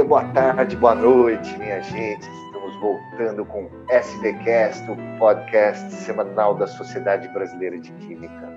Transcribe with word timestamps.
dia, 0.00 0.04
boa 0.04 0.24
tarde, 0.32 0.76
boa 0.76 0.94
noite, 0.94 1.58
minha 1.58 1.82
gente. 1.82 2.26
Estamos 2.46 2.74
voltando 2.80 3.44
com 3.44 3.70
SBcast, 3.90 4.90
o 4.90 4.96
podcast 5.18 5.92
semanal 5.92 6.54
da 6.54 6.66
Sociedade 6.66 7.28
Brasileira 7.28 7.78
de 7.78 7.92
Química. 7.92 8.48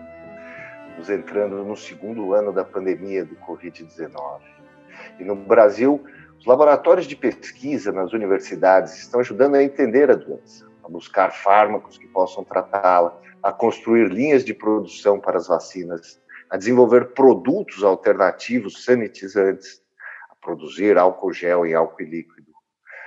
Nos 0.98 1.10
entrando 1.10 1.62
no 1.66 1.76
segundo 1.76 2.34
ano 2.34 2.54
da 2.54 2.64
pandemia 2.64 3.26
do 3.26 3.36
Covid-19. 3.36 4.40
E 5.20 5.26
no 5.26 5.36
Brasil, 5.36 6.02
os 6.40 6.46
laboratórios 6.46 7.08
de 7.08 7.16
pesquisa 7.18 7.92
nas 7.92 8.14
universidades 8.14 8.98
estão 9.00 9.20
ajudando 9.20 9.56
a 9.56 9.64
entender 9.64 10.10
a 10.10 10.16
doença, 10.16 10.66
a 10.82 10.88
buscar 10.88 11.34
fármacos 11.34 11.98
que 11.98 12.08
possam 12.08 12.46
tratá-la, 12.46 13.20
a 13.42 13.52
construir 13.52 14.08
linhas 14.08 14.46
de 14.46 14.54
produção 14.54 15.20
para 15.20 15.38
as 15.38 15.48
vacinas, 15.48 16.22
a 16.50 16.56
desenvolver 16.56 17.08
produtos 17.14 17.84
alternativos 17.84 18.86
sanitizantes, 18.86 19.83
produzir 20.44 20.98
álcool 20.98 21.34
gel 21.34 21.66
e 21.66 21.74
álcool 21.74 22.04
líquido, 22.04 22.52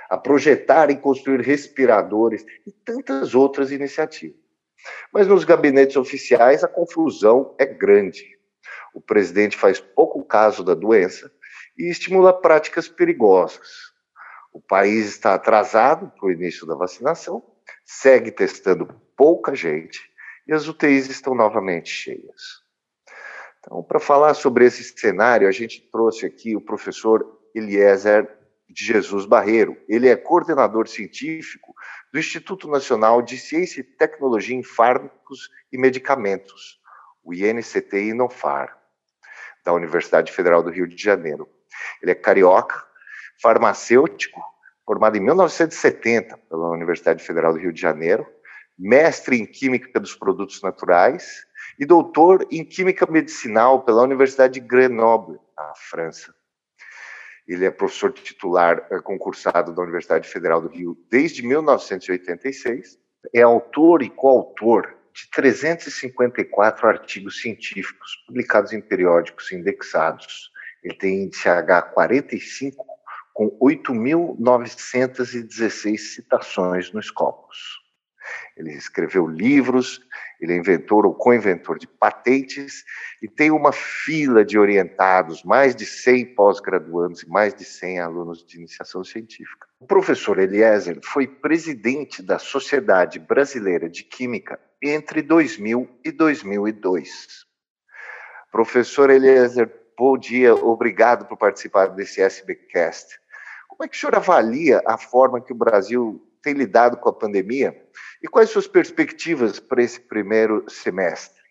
a 0.09 0.17
projetar 0.17 0.89
e 0.89 0.97
construir 0.97 1.41
respiradores 1.41 2.45
e 2.65 2.71
tantas 2.71 3.35
outras 3.35 3.71
iniciativas. 3.71 4.39
Mas 5.13 5.27
nos 5.27 5.43
gabinetes 5.43 5.95
oficiais 5.95 6.63
a 6.63 6.67
confusão 6.67 7.55
é 7.59 7.65
grande. 7.65 8.25
O 8.93 9.01
presidente 9.01 9.57
faz 9.57 9.79
pouco 9.79 10.23
caso 10.23 10.63
da 10.63 10.73
doença 10.73 11.31
e 11.77 11.89
estimula 11.89 12.33
práticas 12.33 12.87
perigosas. 12.87 13.67
O 14.51 14.61
país 14.61 15.07
está 15.07 15.35
atrasado 15.35 16.11
para 16.11 16.27
o 16.27 16.31
início 16.31 16.65
da 16.65 16.75
vacinação, 16.75 17.43
segue 17.85 18.31
testando 18.31 18.87
pouca 19.15 19.53
gente 19.53 19.99
e 20.47 20.53
as 20.53 20.67
UTIs 20.67 21.09
estão 21.09 21.35
novamente 21.35 21.89
cheias. 21.89 22.65
Então, 23.59 23.83
para 23.83 23.99
falar 23.99 24.33
sobre 24.33 24.65
esse 24.65 24.81
cenário, 24.97 25.47
a 25.47 25.51
gente 25.51 25.81
trouxe 25.91 26.25
aqui 26.25 26.55
o 26.55 26.61
professor 26.61 27.36
Eliezer 27.53 28.27
de 28.69 28.85
Jesus 28.85 29.25
Barreiro. 29.25 29.77
Ele 29.87 30.07
é 30.07 30.15
coordenador 30.15 30.87
científico 30.87 31.73
do 32.11 32.19
Instituto 32.19 32.67
Nacional 32.67 33.21
de 33.21 33.37
Ciência 33.37 33.81
e 33.81 33.83
Tecnologia 33.83 34.55
em 34.55 34.63
Fármacos 34.63 35.49
e 35.71 35.77
Medicamentos, 35.77 36.79
o 37.23 37.33
INCT 37.33 38.09
Inofar, 38.09 38.77
da 39.63 39.73
Universidade 39.73 40.31
Federal 40.31 40.63
do 40.63 40.69
Rio 40.69 40.87
de 40.87 41.01
Janeiro. 41.01 41.47
Ele 42.01 42.11
é 42.11 42.15
carioca, 42.15 42.85
farmacêutico, 43.41 44.41
formado 44.85 45.17
em 45.17 45.19
1970 45.19 46.37
pela 46.49 46.69
Universidade 46.69 47.23
Federal 47.23 47.53
do 47.53 47.59
Rio 47.59 47.73
de 47.73 47.81
Janeiro, 47.81 48.25
mestre 48.77 49.37
em 49.37 49.45
Química 49.45 49.99
dos 49.99 50.15
Produtos 50.15 50.61
Naturais 50.61 51.45
e 51.79 51.85
doutor 51.85 52.47
em 52.51 52.63
Química 52.63 53.05
Medicinal 53.05 53.83
pela 53.83 54.03
Universidade 54.03 54.59
de 54.59 54.59
Grenoble, 54.59 55.39
na 55.57 55.73
França. 55.75 56.36
Ele 57.47 57.65
é 57.65 57.71
professor 57.71 58.11
titular 58.11 58.85
é, 58.91 58.99
concursado 58.99 59.73
da 59.73 59.81
Universidade 59.81 60.27
Federal 60.27 60.61
do 60.61 60.67
Rio 60.67 60.97
desde 61.09 61.41
1986. 61.41 62.99
É 63.33 63.41
autor 63.41 64.01
e 64.01 64.09
coautor 64.09 64.93
de 65.13 65.29
354 65.31 66.87
artigos 66.87 67.41
científicos 67.41 68.17
publicados 68.27 68.73
em 68.73 68.81
periódicos 68.81 69.51
indexados. 69.51 70.51
Ele 70.83 70.95
tem 70.95 71.23
índice 71.23 71.47
H45 71.47 72.75
com 73.33 73.57
8.916 73.59 75.97
citações 75.97 76.91
nos 76.91 77.07
Scopus. 77.07 77.86
Ele 78.55 78.71
escreveu 78.73 79.27
livros, 79.27 80.01
ele 80.39 80.53
é 80.53 80.57
inventor 80.57 81.05
ou 81.05 81.13
co-inventor 81.13 81.77
de 81.77 81.87
patentes 81.87 82.83
e 83.21 83.27
tem 83.27 83.51
uma 83.51 83.71
fila 83.71 84.43
de 84.43 84.57
orientados, 84.57 85.43
mais 85.43 85.75
de 85.75 85.85
100 85.85 86.35
pós-graduandos 86.35 87.23
e 87.23 87.29
mais 87.29 87.53
de 87.53 87.65
100 87.65 87.99
alunos 87.99 88.45
de 88.45 88.57
iniciação 88.57 89.03
científica. 89.03 89.67
O 89.79 89.85
professor 89.85 90.39
Eliezer 90.39 90.99
foi 91.03 91.27
presidente 91.27 92.21
da 92.21 92.39
Sociedade 92.39 93.19
Brasileira 93.19 93.89
de 93.89 94.03
Química 94.03 94.59
entre 94.81 95.21
2000 95.21 95.89
e 96.03 96.11
2002. 96.11 97.45
Professor 98.51 99.09
Eliezer, 99.09 99.71
bom 99.97 100.17
dia, 100.17 100.55
obrigado 100.55 101.25
por 101.27 101.37
participar 101.37 101.87
desse 101.87 102.21
SBcast. 102.21 103.19
Como 103.67 103.83
é 103.83 103.87
que 103.87 103.95
o 103.95 103.99
senhor 103.99 104.15
avalia 104.15 104.81
a 104.85 104.97
forma 104.97 105.41
que 105.41 105.53
o 105.53 105.55
Brasil 105.55 106.19
tem 106.47 106.53
lidado 106.53 106.95
com 106.95 107.09
a 107.09 107.13
pandemia 107.13 107.75
e 108.23 108.27
quais 108.27 108.49
suas 108.49 108.65
perspectivas 108.65 109.59
para 109.59 109.83
esse 109.83 109.99
primeiro 109.99 110.63
semestre? 110.69 111.41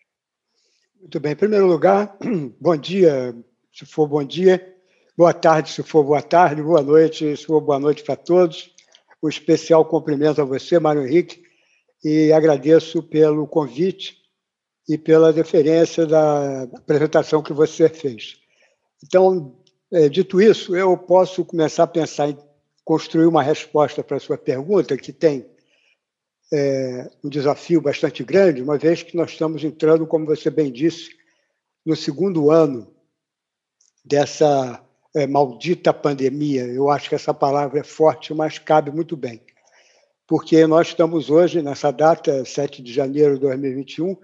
Muito 0.99 1.19
bem. 1.19 1.33
Em 1.33 1.35
primeiro 1.35 1.67
lugar, 1.67 2.17
bom 2.59 2.75
dia, 2.75 3.35
se 3.71 3.85
for 3.85 4.07
bom 4.07 4.23
dia, 4.23 4.75
boa 5.15 5.35
tarde, 5.35 5.71
se 5.71 5.83
for 5.83 6.03
boa 6.03 6.21
tarde, 6.23 6.63
boa 6.63 6.81
noite, 6.81 7.37
se 7.37 7.45
for 7.45 7.61
boa 7.61 7.79
noite 7.79 8.03
para 8.03 8.15
todos. 8.15 8.73
Um 9.21 9.29
especial 9.29 9.85
cumprimento 9.85 10.41
a 10.41 10.45
você, 10.45 10.79
Mário 10.79 11.05
Henrique, 11.05 11.43
e 12.03 12.31
agradeço 12.31 13.03
pelo 13.03 13.45
convite 13.45 14.17
e 14.89 14.97
pela 14.97 15.31
deferência 15.31 16.07
da 16.07 16.63
apresentação 16.63 17.43
que 17.43 17.53
você 17.53 17.87
fez. 17.87 18.37
Então, 19.05 19.55
é, 19.93 20.09
dito 20.09 20.41
isso, 20.41 20.75
eu 20.75 20.97
posso 20.97 21.45
começar 21.45 21.83
a 21.83 21.87
pensar 21.87 22.29
em 22.29 22.46
construir 22.87 23.25
uma 23.25 23.43
resposta 23.43 24.01
para 24.01 24.15
a 24.15 24.19
sua 24.19 24.37
pergunta, 24.37 24.95
que 24.95 25.11
tem 25.11 25.45
é, 26.53 27.11
um 27.21 27.27
desafio 27.27 27.81
bastante 27.81 28.23
grande, 28.23 28.61
uma 28.61 28.77
vez 28.77 29.03
que 29.03 29.17
nós 29.17 29.31
estamos 29.31 29.61
entrando, 29.61 30.07
como 30.07 30.25
você 30.25 30.49
bem 30.49 30.71
disse, 30.71 31.09
no 31.85 31.97
segundo 31.97 32.49
ano 32.49 32.87
dessa 34.05 34.81
é, 35.13 35.27
maldita 35.27 35.93
pandemia. 35.93 36.63
Eu 36.63 36.89
acho 36.89 37.09
que 37.09 37.15
essa 37.15 37.33
palavra 37.33 37.81
é 37.81 37.83
forte, 37.83 38.33
mas 38.33 38.57
cabe 38.57 38.89
muito 38.89 39.17
bem. 39.17 39.41
Porque 40.25 40.65
nós 40.65 40.87
estamos 40.87 41.29
hoje, 41.29 41.61
nessa 41.61 41.91
data, 41.91 42.45
7 42.45 42.81
de 42.81 42.93
janeiro 42.93 43.33
de 43.33 43.41
2021, 43.41 44.15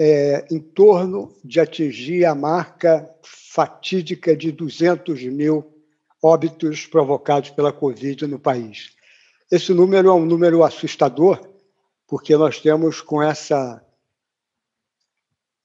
é, 0.00 0.46
em 0.50 0.58
torno 0.58 1.36
de 1.44 1.60
atingir 1.60 2.24
a 2.24 2.34
marca 2.34 3.14
fatídica 3.22 4.34
de 4.34 4.50
200 4.50 5.22
mil 5.24 5.73
óbitos 6.24 6.86
provocados 6.86 7.50
pela 7.50 7.70
Covid 7.70 8.26
no 8.26 8.38
país. 8.38 8.94
Esse 9.52 9.74
número 9.74 10.08
é 10.08 10.12
um 10.14 10.24
número 10.24 10.64
assustador, 10.64 11.38
porque 12.06 12.34
nós 12.34 12.58
temos 12.60 13.02
com 13.02 13.22
essa 13.22 13.84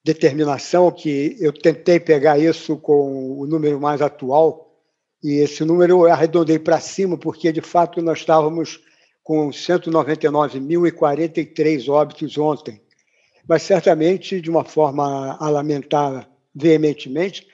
determinação 0.04 0.92
que 0.92 1.38
eu 1.40 1.54
tentei 1.54 1.98
pegar 1.98 2.38
isso 2.38 2.76
com 2.76 3.40
o 3.40 3.48
número 3.48 3.80
mais 3.80 4.02
atual, 4.02 4.78
e 5.24 5.36
esse 5.36 5.64
número 5.64 6.06
eu 6.06 6.12
arredondei 6.12 6.60
para 6.60 6.82
cima, 6.82 7.18
porque 7.18 7.54
de 7.54 7.62
fato 7.62 8.02
nós 8.02 8.20
estávamos 8.20 8.84
com 9.24 9.50
199.043 9.50 11.88
óbitos 11.88 12.38
ontem. 12.38 12.82
Mas 13.48 13.64
certamente, 13.64 14.42
de 14.42 14.50
uma 14.50 14.66
forma 14.66 15.38
a 15.40 15.50
lamentar 15.50 16.30
veementemente, 16.54 17.48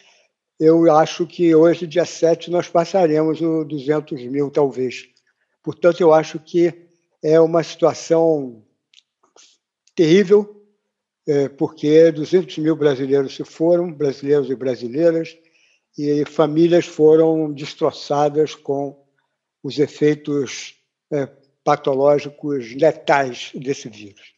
eu 0.59 0.89
acho 0.95 1.25
que 1.25 1.53
hoje, 1.53 1.85
dia 1.85 2.05
7, 2.05 2.49
nós 2.49 2.67
passaremos 2.67 3.41
os 3.41 3.67
200 3.67 4.21
mil, 4.23 4.49
talvez. 4.49 5.09
Portanto, 5.61 5.99
eu 6.01 6.13
acho 6.13 6.39
que 6.39 6.87
é 7.21 7.39
uma 7.39 7.63
situação 7.63 8.63
terrível, 9.93 10.63
é, 11.27 11.49
porque 11.49 12.11
200 12.11 12.57
mil 12.59 12.75
brasileiros 12.75 13.35
se 13.35 13.43
foram, 13.43 13.91
brasileiros 13.91 14.49
e 14.49 14.55
brasileiras, 14.55 15.35
e 15.97 16.23
famílias 16.25 16.85
foram 16.85 17.51
destroçadas 17.51 18.53
com 18.53 19.03
os 19.63 19.79
efeitos 19.79 20.75
é, 21.11 21.27
patológicos 21.63 22.75
letais 22.75 23.51
desse 23.55 23.89
vírus. 23.89 24.33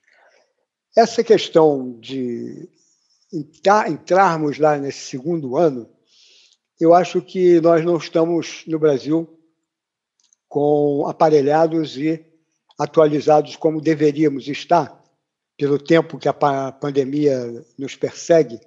Essa 0.96 1.24
questão 1.24 2.00
de 2.00 2.70
entrarmos 3.88 4.58
lá 4.58 4.78
nesse 4.78 5.00
segundo 5.00 5.58
ano, 5.58 5.90
eu 6.80 6.94
acho 6.94 7.22
que 7.22 7.60
nós 7.62 7.84
não 7.84 7.98
estamos 7.98 8.64
no 8.68 8.78
Brasil 8.78 9.28
com 10.48 11.06
aparelhados 11.08 11.98
e 11.98 12.24
atualizados 12.78 13.56
como 13.56 13.82
deveríamos 13.82 14.48
estar, 14.48 15.04
pelo 15.58 15.80
tempo 15.80 16.20
que 16.20 16.30
a 16.30 16.34
pandemia 16.34 17.66
nos 17.78 17.96
persegue, 17.96 18.60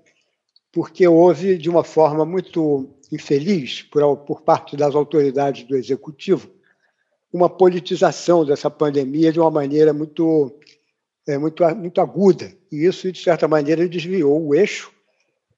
porque 0.73 1.07
houve, 1.07 1.57
de 1.57 1.71
uma 1.71 1.85
forma 1.85 2.25
muito 2.25 2.89
infeliz, 3.12 3.83
por, 3.83 4.17
por 4.19 4.43
parte 4.43 4.77
das 4.77 4.95
autoridades 4.95 5.65
do 5.65 5.77
executivo, 5.77 6.51
uma 7.33 7.49
politização 7.49 8.45
dessa 8.45 8.69
pandemia 8.69 9.33
de 9.33 9.39
uma 9.39 9.51
maneira 9.51 9.93
muito, 9.93 10.53
é, 11.27 11.39
muito, 11.39 11.65
muito 11.77 12.01
aguda. 12.01 12.53
E 12.71 12.85
isso, 12.85 13.11
de 13.11 13.23
certa 13.23 13.47
maneira, 13.47 13.89
desviou 13.89 14.45
o 14.45 14.55
eixo. 14.55 14.93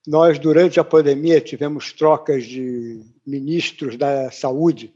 Nós, 0.07 0.39
durante 0.39 0.81
a 0.81 0.85
pandemia, 0.85 1.41
tivemos 1.41 1.93
trocas 1.93 2.45
de 2.45 3.05
ministros 3.25 3.97
da 3.97 4.31
saúde 4.33 4.93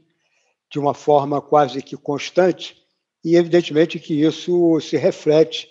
de 0.69 0.79
uma 0.79 0.93
forma 0.93 1.41
quase 1.41 1.81
que 1.81 1.95
constante, 1.95 2.75
e 3.23 3.35
evidentemente 3.35 3.99
que 3.99 4.21
isso 4.21 4.79
se 4.81 4.97
reflete 4.97 5.69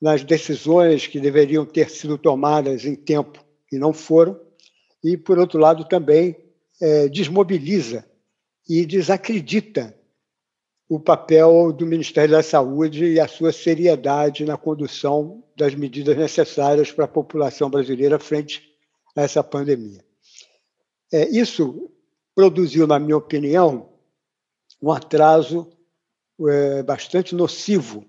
nas 0.00 0.24
decisões 0.24 1.06
que 1.06 1.20
deveriam 1.20 1.66
ter 1.66 1.90
sido 1.90 2.16
tomadas 2.16 2.84
em 2.84 2.94
tempo 2.94 3.44
e 3.70 3.78
não 3.78 3.92
foram, 3.92 4.40
e, 5.02 5.16
por 5.16 5.38
outro 5.38 5.58
lado, 5.58 5.84
também 5.84 6.34
é, 6.80 7.08
desmobiliza 7.08 8.08
e 8.66 8.86
desacredita 8.86 9.94
o 10.88 11.00
papel 11.00 11.72
do 11.72 11.86
Ministério 11.86 12.32
da 12.32 12.42
Saúde 12.42 13.04
e 13.04 13.20
a 13.20 13.26
sua 13.26 13.52
seriedade 13.52 14.44
na 14.44 14.56
condução 14.56 15.42
das 15.56 15.74
medidas 15.74 16.16
necessárias 16.16 16.92
para 16.92 17.06
a 17.06 17.08
população 17.08 17.70
brasileira 17.70 18.18
frente 18.18 18.70
a 19.16 19.22
essa 19.22 19.42
pandemia. 19.42 20.04
É, 21.12 21.28
isso 21.28 21.90
produziu, 22.34 22.86
na 22.86 22.98
minha 22.98 23.16
opinião, 23.16 23.92
um 24.82 24.90
atraso 24.90 25.70
é, 26.48 26.82
bastante 26.82 27.34
nocivo 27.34 28.04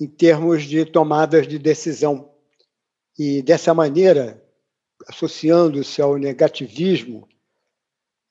em 0.00 0.08
termos 0.08 0.64
de 0.64 0.84
tomadas 0.84 1.46
de 1.46 1.58
decisão. 1.58 2.32
E, 3.18 3.42
dessa 3.42 3.74
maneira, 3.74 4.42
associando-se 5.06 6.00
ao 6.00 6.16
negativismo 6.16 7.28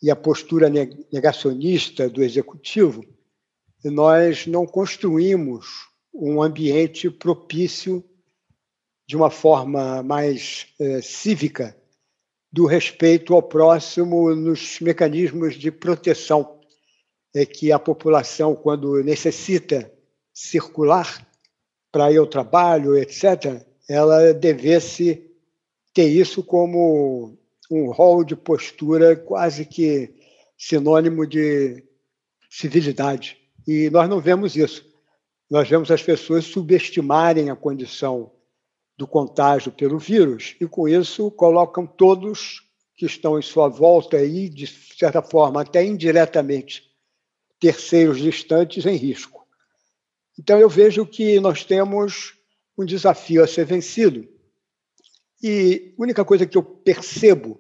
e 0.02 0.10
à 0.10 0.16
postura 0.16 0.70
negacionista 0.70 2.10
do 2.10 2.24
executivo, 2.24 3.06
nós 3.84 4.46
não 4.46 4.66
construímos 4.66 5.88
um 6.14 6.42
ambiente 6.42 7.10
propício 7.10 8.04
de 9.08 9.16
uma 9.16 9.30
forma 9.30 10.04
mais 10.04 10.68
é, 10.80 11.02
cívica 11.02 11.76
do 12.52 12.66
respeito 12.66 13.34
ao 13.34 13.42
próximo 13.42 14.36
nos 14.36 14.80
mecanismos 14.80 15.56
de 15.56 15.72
proteção 15.72 16.60
é 17.34 17.46
que 17.46 17.72
a 17.72 17.80
população, 17.80 18.56
quando 18.56 19.02
necessita 19.04 19.92
circular 20.34 21.26
para 21.92 22.12
ir 22.12 22.18
ao 22.18 22.28
trabalho, 22.28 22.98
etc., 22.98 23.66
ela 23.88 24.34
devesse 24.34 25.30
ter 25.94 26.08
isso 26.08 26.44
como 26.44 27.38
um 27.70 27.92
rol 27.92 28.24
de 28.24 28.36
postura 28.36 29.16
quase 29.16 29.66
que 29.66 30.14
sinônimo 30.58 31.26
de 31.26 31.84
civilidade. 32.50 33.41
E 33.68 33.90
nós 33.90 34.10
não 34.10 34.20
vemos 34.20 34.56
isso. 34.56 34.86
Nós 35.50 35.68
vemos 35.70 35.92
as 35.92 36.02
pessoas 36.02 36.46
subestimarem 36.46 37.50
a 37.50 37.56
condição 37.56 38.32
do 38.98 39.08
contágio 39.08 39.72
pelo 39.72 39.98
vírus 39.98 40.56
e, 40.62 40.68
com 40.68 40.88
isso, 40.88 41.30
colocam 41.32 41.86
todos 41.86 42.62
que 42.96 43.06
estão 43.06 43.38
em 43.38 43.42
sua 43.42 43.68
volta 43.68 44.18
aí, 44.18 44.48
de 44.48 44.68
certa 44.68 45.22
forma, 45.22 45.62
até 45.62 45.84
indiretamente, 45.84 46.84
terceiros 47.60 48.20
distantes 48.20 48.86
em 48.86 48.96
risco. 48.96 49.46
Então, 50.40 50.60
eu 50.60 50.70
vejo 50.70 51.06
que 51.06 51.40
nós 51.40 51.64
temos 51.64 52.36
um 52.78 52.86
desafio 52.86 53.44
a 53.44 53.48
ser 53.48 53.66
vencido. 53.66 54.28
E 55.42 55.94
a 55.98 56.02
única 56.02 56.24
coisa 56.24 56.46
que 56.46 56.58
eu 56.58 56.64
percebo 56.64 57.60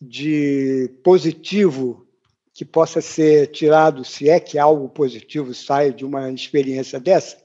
de 0.00 0.88
positivo 1.02 2.06
que 2.54 2.64
possa 2.64 3.00
ser 3.00 3.48
tirado, 3.48 4.04
se 4.04 4.28
é 4.28 4.40
que 4.40 4.58
algo 4.58 4.88
positivo 4.88 5.54
sai 5.54 5.92
de 5.92 6.04
uma 6.04 6.30
experiência 6.30 6.98
dessa, 6.98 7.38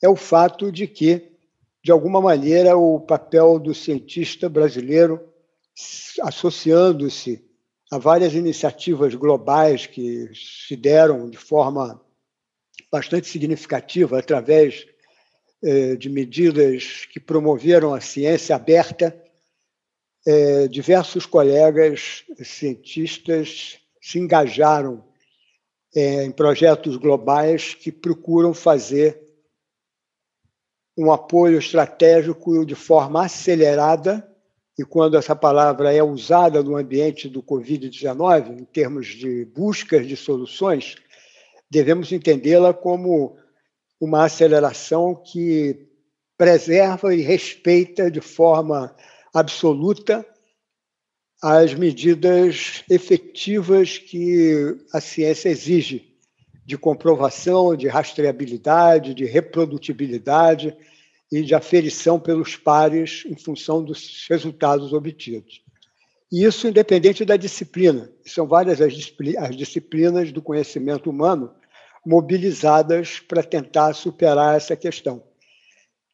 é 0.00 0.08
o 0.08 0.16
fato 0.16 0.70
de 0.70 0.86
que, 0.86 1.32
de 1.82 1.92
alguma 1.92 2.20
maneira, 2.20 2.76
o 2.76 3.00
papel 3.00 3.58
do 3.58 3.74
cientista 3.74 4.48
brasileiro, 4.48 5.20
associando-se 6.22 7.44
a 7.90 7.98
várias 7.98 8.34
iniciativas 8.34 9.14
globais 9.14 9.86
que 9.86 10.30
se 10.34 10.76
deram 10.76 11.28
de 11.28 11.38
forma 11.38 12.00
bastante 12.90 13.28
significativa 13.28 14.18
através 14.18 14.86
eh, 15.62 15.96
de 15.96 16.08
medidas 16.08 17.06
que 17.12 17.20
promoveram 17.20 17.94
a 17.94 18.00
ciência 18.00 18.56
aberta, 18.56 19.16
eh, 20.26 20.68
diversos 20.68 21.26
colegas 21.26 22.24
cientistas 22.42 23.81
se 24.02 24.18
engajaram 24.18 25.04
é, 25.94 26.24
em 26.24 26.32
projetos 26.32 26.96
globais 26.96 27.72
que 27.72 27.92
procuram 27.92 28.52
fazer 28.52 29.22
um 30.98 31.12
apoio 31.12 31.58
estratégico 31.58 32.66
de 32.66 32.74
forma 32.74 33.24
acelerada, 33.24 34.28
e 34.78 34.84
quando 34.84 35.16
essa 35.16 35.36
palavra 35.36 35.94
é 35.94 36.02
usada 36.02 36.62
no 36.62 36.76
ambiente 36.76 37.28
do 37.28 37.42
Covid-19, 37.42 38.60
em 38.60 38.64
termos 38.64 39.06
de 39.06 39.44
buscas 39.44 40.06
de 40.06 40.16
soluções, 40.16 40.96
devemos 41.70 42.10
entendê-la 42.10 42.74
como 42.74 43.36
uma 44.00 44.24
aceleração 44.24 45.14
que 45.14 45.88
preserva 46.36 47.14
e 47.14 47.20
respeita 47.20 48.10
de 48.10 48.20
forma 48.20 48.94
absoluta 49.32 50.26
as 51.42 51.74
medidas 51.74 52.84
efetivas 52.88 53.98
que 53.98 54.76
a 54.92 55.00
ciência 55.00 55.48
exige 55.48 56.14
de 56.64 56.78
comprovação, 56.78 57.74
de 57.74 57.88
rastreabilidade, 57.88 59.12
de 59.12 59.24
reprodutibilidade 59.24 60.76
e 61.32 61.42
de 61.42 61.52
aferição 61.52 62.20
pelos 62.20 62.54
pares 62.54 63.24
em 63.26 63.34
função 63.34 63.82
dos 63.82 64.24
resultados 64.30 64.92
obtidos. 64.92 65.60
E 66.30 66.44
isso 66.44 66.68
independente 66.68 67.24
da 67.24 67.36
disciplina. 67.36 68.08
São 68.24 68.46
várias 68.46 68.80
as 68.80 69.56
disciplinas 69.56 70.30
do 70.30 70.40
conhecimento 70.40 71.10
humano 71.10 71.52
mobilizadas 72.06 73.18
para 73.18 73.42
tentar 73.42 73.94
superar 73.94 74.56
essa 74.56 74.76
questão. 74.76 75.24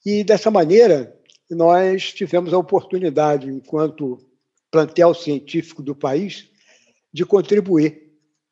E 0.04 0.24
dessa 0.24 0.50
maneira, 0.50 1.14
nós 1.50 2.12
tivemos 2.12 2.52
a 2.52 2.58
oportunidade, 2.58 3.48
enquanto 3.48 4.27
plantel 4.70 5.14
científico 5.14 5.82
do 5.82 5.94
país 5.94 6.48
de 7.12 7.24
contribuir 7.24 8.08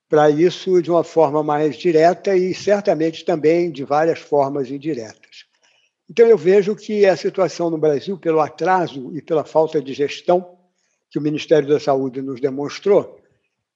para 0.08 0.30
isso 0.30 0.80
de 0.80 0.90
uma 0.90 1.04
forma 1.04 1.42
mais 1.42 1.76
direta 1.76 2.36
e 2.36 2.54
certamente 2.54 3.24
também 3.24 3.70
de 3.70 3.84
várias 3.84 4.18
formas 4.18 4.70
indiretas. 4.70 5.46
Então, 6.08 6.26
eu 6.26 6.38
vejo 6.38 6.76
que 6.76 7.04
a 7.04 7.16
situação 7.16 7.68
no 7.68 7.78
Brasil, 7.78 8.16
pelo 8.16 8.40
atraso 8.40 9.14
e 9.16 9.20
pela 9.20 9.44
falta 9.44 9.82
de 9.82 9.92
gestão 9.92 10.56
que 11.10 11.18
o 11.18 11.22
Ministério 11.22 11.68
da 11.68 11.80
Saúde 11.80 12.22
nos 12.22 12.40
demonstrou, 12.40 13.20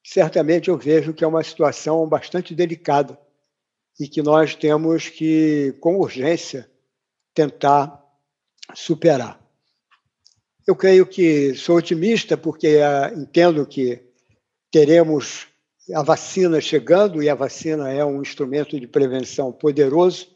certamente 0.05 0.69
eu 0.69 0.79
vejo 0.79 1.13
que 1.13 1.25
é 1.25 1.27
uma 1.27 1.43
situação 1.43 2.09
bastante 2.09 2.55
delicada 2.55 3.19
e 3.99 4.09
que 4.09 4.23
nós 4.23 4.55
temos 4.55 5.09
que, 5.09 5.75
com 5.81 5.99
urgência, 5.99 6.71
tentar 7.35 8.01
superar. 8.75 9.40
Eu 10.71 10.77
creio 10.77 11.05
que 11.05 11.53
sou 11.57 11.79
otimista 11.79 12.37
porque 12.37 12.77
uh, 12.77 13.19
entendo 13.19 13.67
que 13.67 14.01
teremos 14.71 15.49
a 15.93 16.01
vacina 16.01 16.61
chegando 16.61 17.21
e 17.21 17.29
a 17.29 17.35
vacina 17.35 17.91
é 17.91 18.05
um 18.05 18.23
instrumento 18.23 18.79
de 18.79 18.87
prevenção 18.87 19.51
poderoso. 19.51 20.29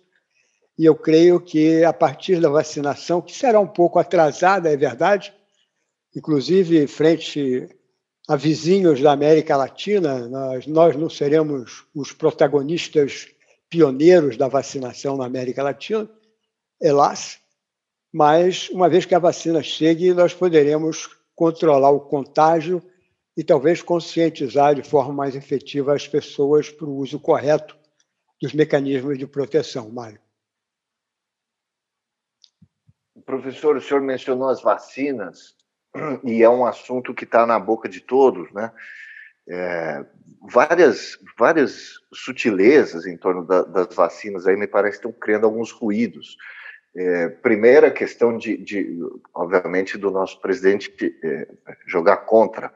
E 0.76 0.84
eu 0.84 0.96
creio 0.96 1.38
que 1.38 1.84
a 1.84 1.92
partir 1.92 2.40
da 2.40 2.48
vacinação, 2.48 3.22
que 3.22 3.32
será 3.32 3.60
um 3.60 3.66
pouco 3.68 3.96
atrasada, 4.00 4.72
é 4.72 4.76
verdade, 4.76 5.32
inclusive 6.16 6.84
frente 6.88 7.68
a 8.26 8.34
vizinhos 8.34 9.00
da 9.00 9.12
América 9.12 9.56
Latina, 9.56 10.26
nós, 10.26 10.66
nós 10.66 10.96
não 10.96 11.08
seremos 11.08 11.84
os 11.94 12.10
protagonistas 12.10 13.28
pioneiros 13.70 14.36
da 14.36 14.48
vacinação 14.48 15.16
na 15.16 15.26
América 15.26 15.62
Latina, 15.62 16.10
elas, 16.82 17.38
mas 18.14 18.70
uma 18.70 18.88
vez 18.88 19.04
que 19.04 19.12
a 19.12 19.18
vacina 19.18 19.60
chegue, 19.60 20.14
nós 20.14 20.32
poderemos 20.32 21.10
controlar 21.34 21.90
o 21.90 21.98
contágio 21.98 22.80
e 23.36 23.42
talvez 23.42 23.82
conscientizar 23.82 24.76
de 24.76 24.88
forma 24.88 25.12
mais 25.12 25.34
efetiva 25.34 25.92
as 25.92 26.06
pessoas 26.06 26.70
para 26.70 26.86
o 26.86 26.94
uso 26.94 27.18
correto 27.18 27.76
dos 28.40 28.52
mecanismos 28.52 29.18
de 29.18 29.26
proteção, 29.26 29.90
Mário. 29.90 30.20
Professor, 33.26 33.76
o 33.76 33.80
senhor 33.80 34.00
mencionou 34.00 34.48
as 34.48 34.62
vacinas 34.62 35.56
e 36.22 36.40
é 36.40 36.48
um 36.48 36.64
assunto 36.64 37.12
que 37.12 37.24
está 37.24 37.44
na 37.44 37.58
boca 37.58 37.88
de 37.88 38.00
todos, 38.00 38.48
né? 38.52 38.70
É, 39.48 40.06
várias, 40.40 41.18
várias 41.36 41.94
sutilezas 42.14 43.06
em 43.06 43.16
torno 43.16 43.44
da, 43.44 43.62
das 43.62 43.92
vacinas 43.92 44.46
aí 44.46 44.56
me 44.56 44.68
parece 44.68 45.00
que 45.00 45.06
estão 45.08 45.20
criando 45.20 45.46
alguns 45.46 45.72
ruídos. 45.72 46.36
É, 46.96 47.28
primeira 47.28 47.90
questão 47.90 48.36
de, 48.38 48.56
de, 48.56 49.00
obviamente, 49.34 49.98
do 49.98 50.10
nosso 50.12 50.40
presidente 50.40 50.92
é, 51.24 51.48
jogar 51.86 52.18
contra, 52.18 52.72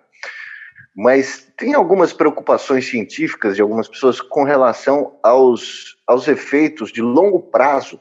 mas 0.95 1.47
tem 1.57 1.75
algumas 1.75 2.13
preocupações 2.13 2.89
científicas 2.89 3.55
de 3.55 3.63
algumas 3.63 3.87
pessoas 3.87 4.21
com 4.21 4.43
relação 4.43 5.17
aos, 5.23 5.97
aos 6.05 6.27
efeitos 6.27 6.91
de 6.91 7.01
longo 7.01 7.41
prazo 7.41 8.01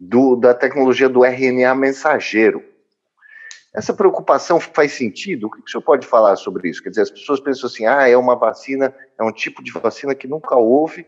do, 0.00 0.36
da 0.36 0.54
tecnologia 0.54 1.10
do 1.10 1.22
RNA 1.22 1.74
mensageiro. 1.74 2.64
Essa 3.74 3.92
preocupação 3.92 4.58
faz 4.58 4.92
sentido? 4.92 5.48
O 5.48 5.50
que 5.50 5.58
o 5.58 5.68
senhor 5.68 5.82
pode 5.82 6.06
falar 6.06 6.36
sobre 6.36 6.70
isso? 6.70 6.82
Quer 6.82 6.88
dizer, 6.88 7.02
as 7.02 7.10
pessoas 7.10 7.40
pensam 7.40 7.66
assim, 7.66 7.84
ah, 7.84 8.08
é 8.08 8.16
uma 8.16 8.34
vacina, 8.34 8.94
é 9.18 9.22
um 9.22 9.30
tipo 9.30 9.62
de 9.62 9.70
vacina 9.70 10.14
que 10.14 10.26
nunca 10.26 10.56
houve, 10.56 11.06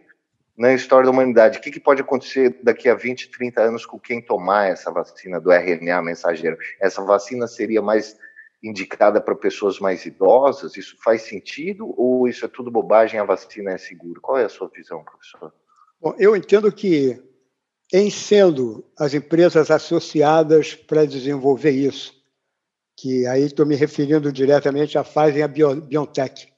na 0.58 0.74
história 0.74 1.04
da 1.04 1.12
humanidade. 1.12 1.58
O 1.58 1.60
que, 1.60 1.70
que, 1.70 1.78
pode 1.78 2.02
acontecer 2.02 2.58
daqui 2.64 2.88
a 2.88 2.94
20, 2.94 3.30
30 3.30 3.62
anos 3.62 3.86
com 3.86 3.98
quem 3.98 4.20
tomar 4.20 4.68
essa 4.68 4.90
vacina 4.90 5.40
do 5.40 5.52
RNA 5.52 6.02
mensageiro? 6.02 6.58
Essa 6.80 7.00
vacina 7.00 7.46
seria 7.46 7.80
mais 7.80 8.18
indicada 8.60 9.20
para 9.20 9.36
pessoas 9.36 9.78
mais 9.78 10.04
idosas? 10.04 10.76
Isso 10.76 10.96
faz 11.00 11.22
sentido 11.22 11.94
ou 11.96 12.26
isso 12.26 12.44
é 12.44 12.48
tudo 12.48 12.72
bobagem? 12.72 13.20
A 13.20 13.24
vacina 13.24 13.70
é 13.70 13.78
segura? 13.78 14.20
Qual 14.20 14.36
é 14.36 14.44
a 14.44 14.48
sua 14.48 14.68
visão, 14.68 15.04
professor? 15.04 15.54
Bom, 16.00 16.14
eu 16.18 16.34
entendo 16.34 16.72
que, 16.72 17.22
em 17.92 18.10
sendo 18.10 18.84
as 18.98 19.14
empresas 19.14 19.70
associadas 19.70 20.74
para 20.74 21.06
desenvolver 21.06 21.70
isso, 21.70 22.12
que 22.96 23.24
aí 23.26 23.44
estou 23.44 23.64
me 23.64 23.76
referindo 23.76 24.32
diretamente 24.32 24.98
à 24.98 25.04
Pfizer 25.04 25.36
e 25.36 25.42
à 25.42 25.48
BioNTech, 25.48 26.48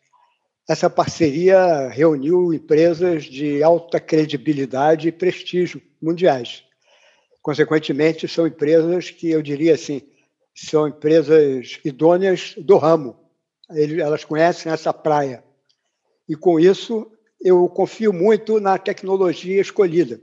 essa 0.70 0.88
parceria 0.88 1.88
reuniu 1.88 2.54
empresas 2.54 3.24
de 3.24 3.60
alta 3.60 3.98
credibilidade 3.98 5.08
e 5.08 5.12
prestígio 5.12 5.82
mundiais. 6.00 6.62
Consequentemente, 7.42 8.28
são 8.28 8.46
empresas 8.46 9.10
que 9.10 9.28
eu 9.28 9.42
diria 9.42 9.74
assim, 9.74 10.00
são 10.54 10.86
empresas 10.86 11.80
idôneas 11.84 12.54
do 12.56 12.76
ramo. 12.76 13.18
Elas 13.68 14.24
conhecem 14.24 14.70
essa 14.70 14.92
praia. 14.94 15.42
E 16.28 16.36
com 16.36 16.60
isso, 16.60 17.10
eu 17.40 17.68
confio 17.68 18.12
muito 18.12 18.60
na 18.60 18.78
tecnologia 18.78 19.60
escolhida. 19.60 20.20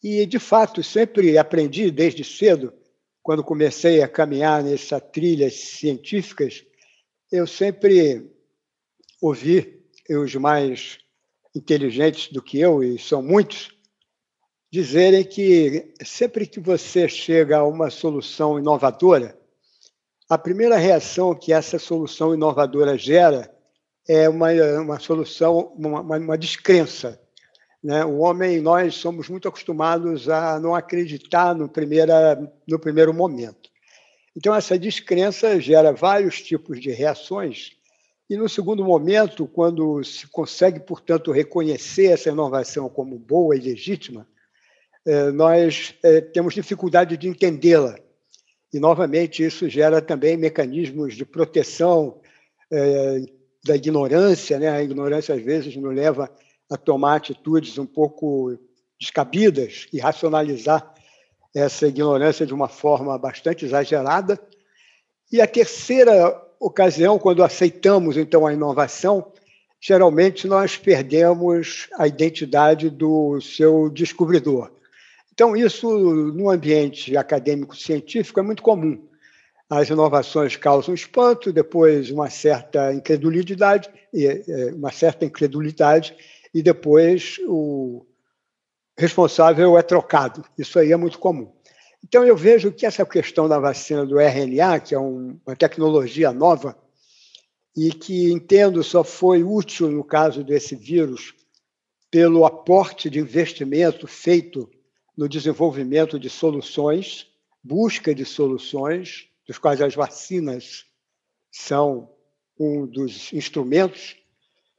E, 0.00 0.26
de 0.26 0.38
fato, 0.38 0.80
sempre 0.80 1.36
aprendi 1.36 1.90
desde 1.90 2.22
cedo, 2.22 2.72
quando 3.20 3.42
comecei 3.42 4.00
a 4.00 4.06
caminhar 4.06 4.62
nessas 4.62 5.02
trilhas 5.10 5.54
científicas, 5.54 6.64
eu 7.32 7.48
sempre 7.48 8.30
ouvi 9.20 9.84
os 10.08 10.34
mais 10.36 10.98
inteligentes 11.54 12.32
do 12.32 12.42
que 12.42 12.58
eu, 12.58 12.82
e 12.82 12.98
são 12.98 13.22
muitos, 13.22 13.70
dizerem 14.72 15.24
que 15.24 15.92
sempre 16.04 16.46
que 16.46 16.60
você 16.60 17.08
chega 17.08 17.58
a 17.58 17.66
uma 17.66 17.90
solução 17.90 18.58
inovadora, 18.58 19.36
a 20.28 20.38
primeira 20.38 20.76
reação 20.76 21.34
que 21.34 21.52
essa 21.52 21.78
solução 21.78 22.32
inovadora 22.32 22.96
gera 22.96 23.52
é 24.08 24.28
uma, 24.28 24.52
uma 24.80 25.00
solução, 25.00 25.72
uma, 25.76 26.00
uma 26.00 26.38
descrença. 26.38 27.20
Né? 27.82 28.04
O 28.04 28.18
homem, 28.18 28.60
nós 28.60 28.94
somos 28.94 29.28
muito 29.28 29.48
acostumados 29.48 30.28
a 30.28 30.60
não 30.60 30.74
acreditar 30.74 31.54
no, 31.54 31.68
primeira, 31.68 32.38
no 32.66 32.78
primeiro 32.78 33.12
momento. 33.12 33.68
Então, 34.36 34.54
essa 34.54 34.78
descrença 34.78 35.60
gera 35.60 35.92
vários 35.92 36.40
tipos 36.40 36.80
de 36.80 36.90
reações 36.90 37.79
e, 38.30 38.36
no 38.36 38.48
segundo 38.48 38.84
momento, 38.84 39.44
quando 39.44 40.04
se 40.04 40.28
consegue, 40.28 40.78
portanto, 40.78 41.32
reconhecer 41.32 42.12
essa 42.12 42.28
inovação 42.28 42.88
como 42.88 43.18
boa 43.18 43.56
e 43.56 43.60
legítima, 43.60 44.24
é, 45.04 45.32
nós 45.32 45.96
é, 46.00 46.20
temos 46.20 46.54
dificuldade 46.54 47.16
de 47.16 47.26
entendê-la. 47.26 47.98
E, 48.72 48.78
novamente, 48.78 49.44
isso 49.44 49.68
gera 49.68 50.00
também 50.00 50.36
mecanismos 50.36 51.16
de 51.16 51.24
proteção 51.24 52.20
é, 52.70 53.20
da 53.64 53.74
ignorância. 53.74 54.60
Né? 54.60 54.68
A 54.68 54.80
ignorância, 54.80 55.34
às 55.34 55.42
vezes, 55.42 55.74
nos 55.74 55.92
leva 55.92 56.30
a 56.70 56.76
tomar 56.76 57.16
atitudes 57.16 57.78
um 57.78 57.86
pouco 57.86 58.56
descabidas 58.96 59.88
e 59.92 59.98
racionalizar 59.98 60.94
essa 61.52 61.88
ignorância 61.88 62.46
de 62.46 62.54
uma 62.54 62.68
forma 62.68 63.18
bastante 63.18 63.64
exagerada. 63.64 64.40
E 65.32 65.40
a 65.40 65.48
terceira 65.48 66.48
ocasião, 66.60 67.18
quando 67.18 67.42
aceitamos 67.42 68.18
então 68.18 68.46
a 68.46 68.52
inovação, 68.52 69.32
geralmente 69.80 70.46
nós 70.46 70.76
perdemos 70.76 71.88
a 71.94 72.06
identidade 72.06 72.90
do 72.90 73.40
seu 73.40 73.88
descobridor. 73.88 74.70
Então, 75.32 75.56
isso 75.56 75.88
no 75.88 76.50
ambiente 76.50 77.16
acadêmico 77.16 77.74
científico 77.74 78.38
é 78.38 78.42
muito 78.42 78.62
comum. 78.62 79.08
As 79.70 79.88
inovações 79.88 80.54
causam 80.56 80.94
espanto, 80.94 81.52
depois 81.52 82.10
uma 82.10 82.28
certa 82.28 82.92
incredulidade, 82.92 83.88
é, 84.14 84.70
uma 84.74 84.92
certa 84.92 85.24
incredulidade, 85.24 86.14
e 86.52 86.62
depois 86.62 87.36
o 87.46 88.04
responsável 88.98 89.78
é 89.78 89.82
trocado. 89.82 90.44
Isso 90.58 90.78
aí 90.78 90.92
é 90.92 90.96
muito 90.96 91.18
comum. 91.18 91.50
Então, 92.02 92.24
eu 92.24 92.36
vejo 92.36 92.72
que 92.72 92.86
essa 92.86 93.04
questão 93.04 93.48
da 93.48 93.58
vacina 93.58 94.04
do 94.04 94.18
RNA, 94.18 94.80
que 94.80 94.94
é 94.94 94.98
uma 94.98 95.56
tecnologia 95.56 96.32
nova, 96.32 96.76
e 97.76 97.92
que, 97.92 98.32
entendo, 98.32 98.82
só 98.82 99.04
foi 99.04 99.42
útil 99.42 99.90
no 99.90 100.02
caso 100.02 100.42
desse 100.42 100.74
vírus 100.74 101.34
pelo 102.10 102.44
aporte 102.44 103.08
de 103.08 103.20
investimento 103.20 104.06
feito 104.06 104.68
no 105.16 105.28
desenvolvimento 105.28 106.18
de 106.18 106.28
soluções, 106.28 107.28
busca 107.62 108.14
de 108.14 108.24
soluções, 108.24 109.28
dos 109.46 109.58
quais 109.58 109.80
as 109.80 109.94
vacinas 109.94 110.86
são 111.52 112.10
um 112.58 112.86
dos 112.86 113.32
instrumentos 113.32 114.16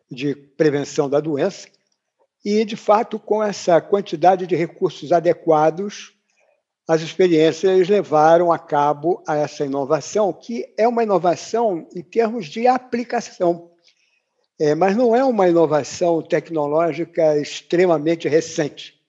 de 0.10 0.36
prevenção 0.36 1.10
da 1.10 1.20
doença, 1.20 1.70
e, 2.44 2.66
de 2.66 2.76
fato, 2.76 3.20
com 3.20 3.42
essa 3.42 3.80
quantidade 3.80 4.48
de 4.48 4.56
recursos 4.56 5.12
adequados, 5.12 6.14
as 6.92 7.02
experiências 7.02 7.88
levaram 7.88 8.52
a 8.52 8.60
cabo 8.60 9.24
a 9.26 9.38
essa 9.38 9.64
inovação, 9.64 10.34
que 10.34 10.74
é 10.78 10.86
uma 10.86 11.04
inovação 11.04 11.88
em 11.96 12.04
termos 12.04 12.48
de 12.48 12.68
aplicação, 12.68 13.72
é, 14.60 14.76
mas 14.76 14.94
não 14.94 15.16
é 15.16 15.24
uma 15.24 15.48
inovação 15.48 16.22
tecnológica 16.22 17.38
extremamente 17.38 18.28
recente. 18.28 19.00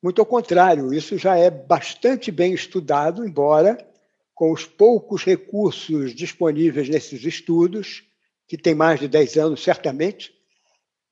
Muito 0.00 0.20
ao 0.20 0.26
contrário, 0.26 0.94
isso 0.94 1.18
já 1.18 1.36
é 1.36 1.50
bastante 1.50 2.30
bem 2.30 2.54
estudado, 2.54 3.26
embora 3.26 3.84
com 4.32 4.52
os 4.52 4.64
poucos 4.64 5.24
recursos 5.24 6.14
disponíveis 6.14 6.88
nesses 6.88 7.24
estudos, 7.24 8.04
que 8.46 8.56
tem 8.56 8.76
mais 8.76 9.00
de 9.00 9.08
10 9.08 9.38
anos 9.38 9.64
certamente, 9.64 10.32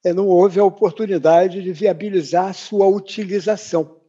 é, 0.05 0.13
não 0.13 0.29
houve 0.29 0.61
a 0.61 0.65
oportunidade 0.65 1.61
de 1.61 1.73
viabilizar 1.73 2.55
sua 2.55 2.87
utilização. 2.87 4.00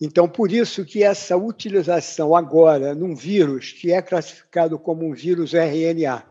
Então, 0.00 0.28
por 0.28 0.52
isso 0.52 0.84
que 0.84 1.02
essa 1.02 1.36
utilização 1.36 2.34
agora 2.36 2.94
num 2.94 3.16
vírus 3.16 3.72
que 3.72 3.92
é 3.92 4.00
classificado 4.00 4.78
como 4.78 5.04
um 5.04 5.12
vírus 5.12 5.54
RNA, 5.54 6.24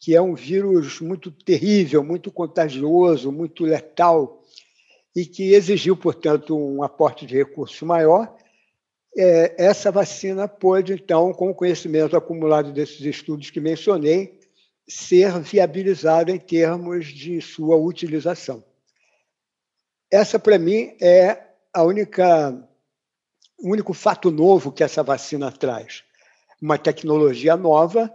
que 0.00 0.14
é 0.14 0.22
um 0.22 0.34
vírus 0.34 1.00
muito 1.00 1.30
terrível, 1.30 2.02
muito 2.02 2.30
contagioso, 2.30 3.30
muito 3.30 3.64
letal, 3.64 4.42
e 5.14 5.24
que 5.26 5.52
exigiu, 5.54 5.96
portanto, 5.96 6.56
um 6.56 6.82
aporte 6.82 7.26
de 7.26 7.36
recursos 7.36 7.80
maior, 7.82 8.34
é, 9.16 9.54
essa 9.56 9.92
vacina 9.92 10.48
pôde, 10.48 10.94
então, 10.94 11.32
com 11.32 11.50
o 11.50 11.54
conhecimento 11.54 12.16
acumulado 12.16 12.72
desses 12.72 13.00
estudos 13.00 13.50
que 13.50 13.60
mencionei, 13.60 14.40
ser 14.88 15.38
viabilizada 15.40 16.32
em 16.32 16.38
termos 16.38 17.06
de 17.06 17.40
sua 17.40 17.76
utilização. 17.76 18.64
Essa, 20.10 20.38
para 20.38 20.58
mim, 20.58 20.96
é 21.00 21.38
a 21.72 21.82
única 21.82 22.68
único 23.70 23.94
fato 23.94 24.30
novo 24.30 24.70
que 24.70 24.84
essa 24.84 25.02
vacina 25.02 25.50
traz. 25.50 26.04
Uma 26.60 26.76
tecnologia 26.76 27.56
nova 27.56 28.12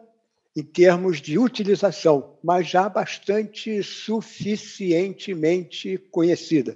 em 0.56 0.63
termos 0.63 1.22
de 1.22 1.38
utilização, 1.38 2.38
mas 2.44 2.68
já 2.68 2.89
bastante 2.89 3.84
suficientemente 3.84 6.00
conhecida, 6.12 6.75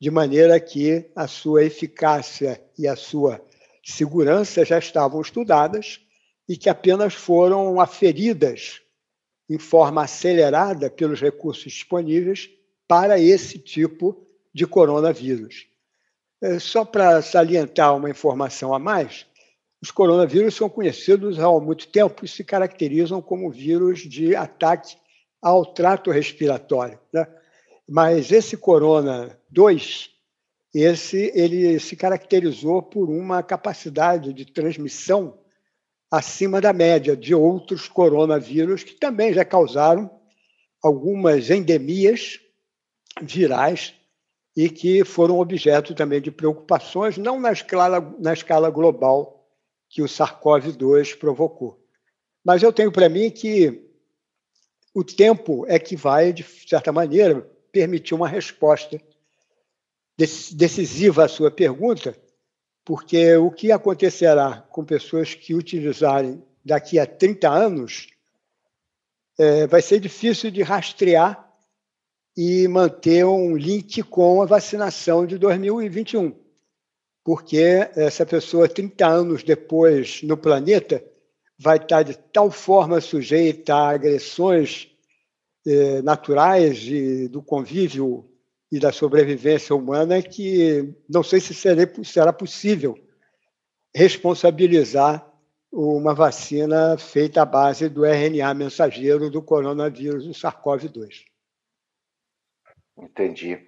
de 0.00 0.10
maneira 0.10 0.60
que 0.60 1.10
a 1.16 1.26
sua 1.26 1.64
eficácia 1.64 2.62
e 2.78 2.86
a 2.86 2.94
sua 2.94 3.42
segurança 3.84 4.64
já 4.64 4.78
estavam 4.78 5.20
estudadas 5.20 6.00
e 6.48 6.56
que 6.56 6.68
apenas 6.68 7.14
foram 7.14 7.80
aferidas 7.80 8.80
em 9.48 9.58
forma 9.58 10.02
acelerada 10.02 10.90
pelos 10.90 11.20
recursos 11.20 11.72
disponíveis 11.72 12.50
para 12.86 13.18
esse 13.18 13.58
tipo 13.58 14.24
de 14.54 14.66
coronavírus. 14.66 15.66
É, 16.40 16.58
só 16.58 16.84
para 16.84 17.20
salientar 17.20 17.96
uma 17.96 18.10
informação 18.10 18.72
a 18.72 18.78
mais, 18.78 19.26
os 19.82 19.90
coronavírus 19.90 20.54
são 20.54 20.68
conhecidos 20.68 21.38
há 21.38 21.50
muito 21.60 21.88
tempo 21.88 22.24
e 22.24 22.28
se 22.28 22.44
caracterizam 22.44 23.20
como 23.20 23.50
vírus 23.50 24.00
de 24.00 24.34
ataque 24.36 24.96
ao 25.42 25.64
trato 25.66 26.10
respiratório. 26.10 26.98
Né? 27.12 27.26
Mas 27.88 28.30
esse 28.30 28.56
corona 28.56 29.38
2, 29.50 30.10
esse, 30.74 31.32
ele 31.34 31.78
se 31.80 31.96
caracterizou 31.96 32.82
por 32.82 33.08
uma 33.08 33.42
capacidade 33.42 34.32
de 34.32 34.44
transmissão 34.44 35.38
acima 36.10 36.60
da 36.60 36.72
média 36.72 37.16
de 37.16 37.34
outros 37.34 37.88
coronavírus 37.88 38.82
que 38.82 38.94
também 38.94 39.32
já 39.32 39.44
causaram 39.44 40.10
algumas 40.82 41.50
endemias 41.50 42.40
virais 43.20 43.94
e 44.58 44.68
que 44.68 45.04
foram 45.04 45.38
objeto 45.38 45.94
também 45.94 46.20
de 46.20 46.32
preocupações, 46.32 47.16
não 47.16 47.38
na 47.38 47.52
escala, 47.52 48.00
na 48.18 48.32
escala 48.32 48.68
global 48.68 49.48
que 49.88 50.02
o 50.02 50.06
SARS-CoV-2 50.06 51.16
provocou. 51.16 51.80
Mas 52.44 52.60
eu 52.60 52.72
tenho 52.72 52.90
para 52.90 53.08
mim 53.08 53.30
que 53.30 53.88
o 54.92 55.04
tempo 55.04 55.64
é 55.68 55.78
que 55.78 55.94
vai, 55.94 56.32
de 56.32 56.42
certa 56.42 56.90
maneira, 56.90 57.48
permitir 57.70 58.14
uma 58.14 58.26
resposta 58.26 59.00
decisiva 60.16 61.26
à 61.26 61.28
sua 61.28 61.52
pergunta, 61.52 62.20
porque 62.84 63.36
o 63.36 63.52
que 63.52 63.70
acontecerá 63.70 64.66
com 64.72 64.84
pessoas 64.84 65.34
que 65.34 65.54
utilizarem 65.54 66.42
daqui 66.64 66.98
a 66.98 67.06
30 67.06 67.48
anos, 67.48 68.08
é, 69.38 69.68
vai 69.68 69.80
ser 69.80 70.00
difícil 70.00 70.50
de 70.50 70.64
rastrear 70.64 71.47
e 72.40 72.68
manter 72.68 73.24
um 73.24 73.56
link 73.56 74.00
com 74.04 74.40
a 74.40 74.46
vacinação 74.46 75.26
de 75.26 75.36
2021. 75.36 76.32
Porque 77.24 77.58
essa 77.96 78.24
pessoa, 78.24 78.68
30 78.68 79.04
anos 79.08 79.42
depois 79.42 80.22
no 80.22 80.36
planeta, 80.36 81.04
vai 81.58 81.78
estar 81.78 82.04
de 82.04 82.16
tal 82.16 82.48
forma 82.48 83.00
sujeita 83.00 83.74
a 83.74 83.88
agressões 83.88 84.88
eh, 85.66 86.00
naturais 86.02 86.78
e 86.84 87.26
do 87.26 87.42
convívio 87.42 88.24
e 88.70 88.78
da 88.78 88.92
sobrevivência 88.92 89.74
humana 89.74 90.22
que 90.22 90.94
não 91.08 91.24
sei 91.24 91.40
se 91.40 91.52
será 92.04 92.32
possível 92.32 92.96
responsabilizar 93.92 95.28
uma 95.72 96.14
vacina 96.14 96.96
feita 96.98 97.42
à 97.42 97.44
base 97.44 97.88
do 97.88 98.04
RNA 98.06 98.54
mensageiro 98.54 99.28
do 99.28 99.42
coronavírus, 99.42 100.24
do 100.24 100.30
SARS-CoV-2. 100.32 101.26
Entendi. 103.02 103.58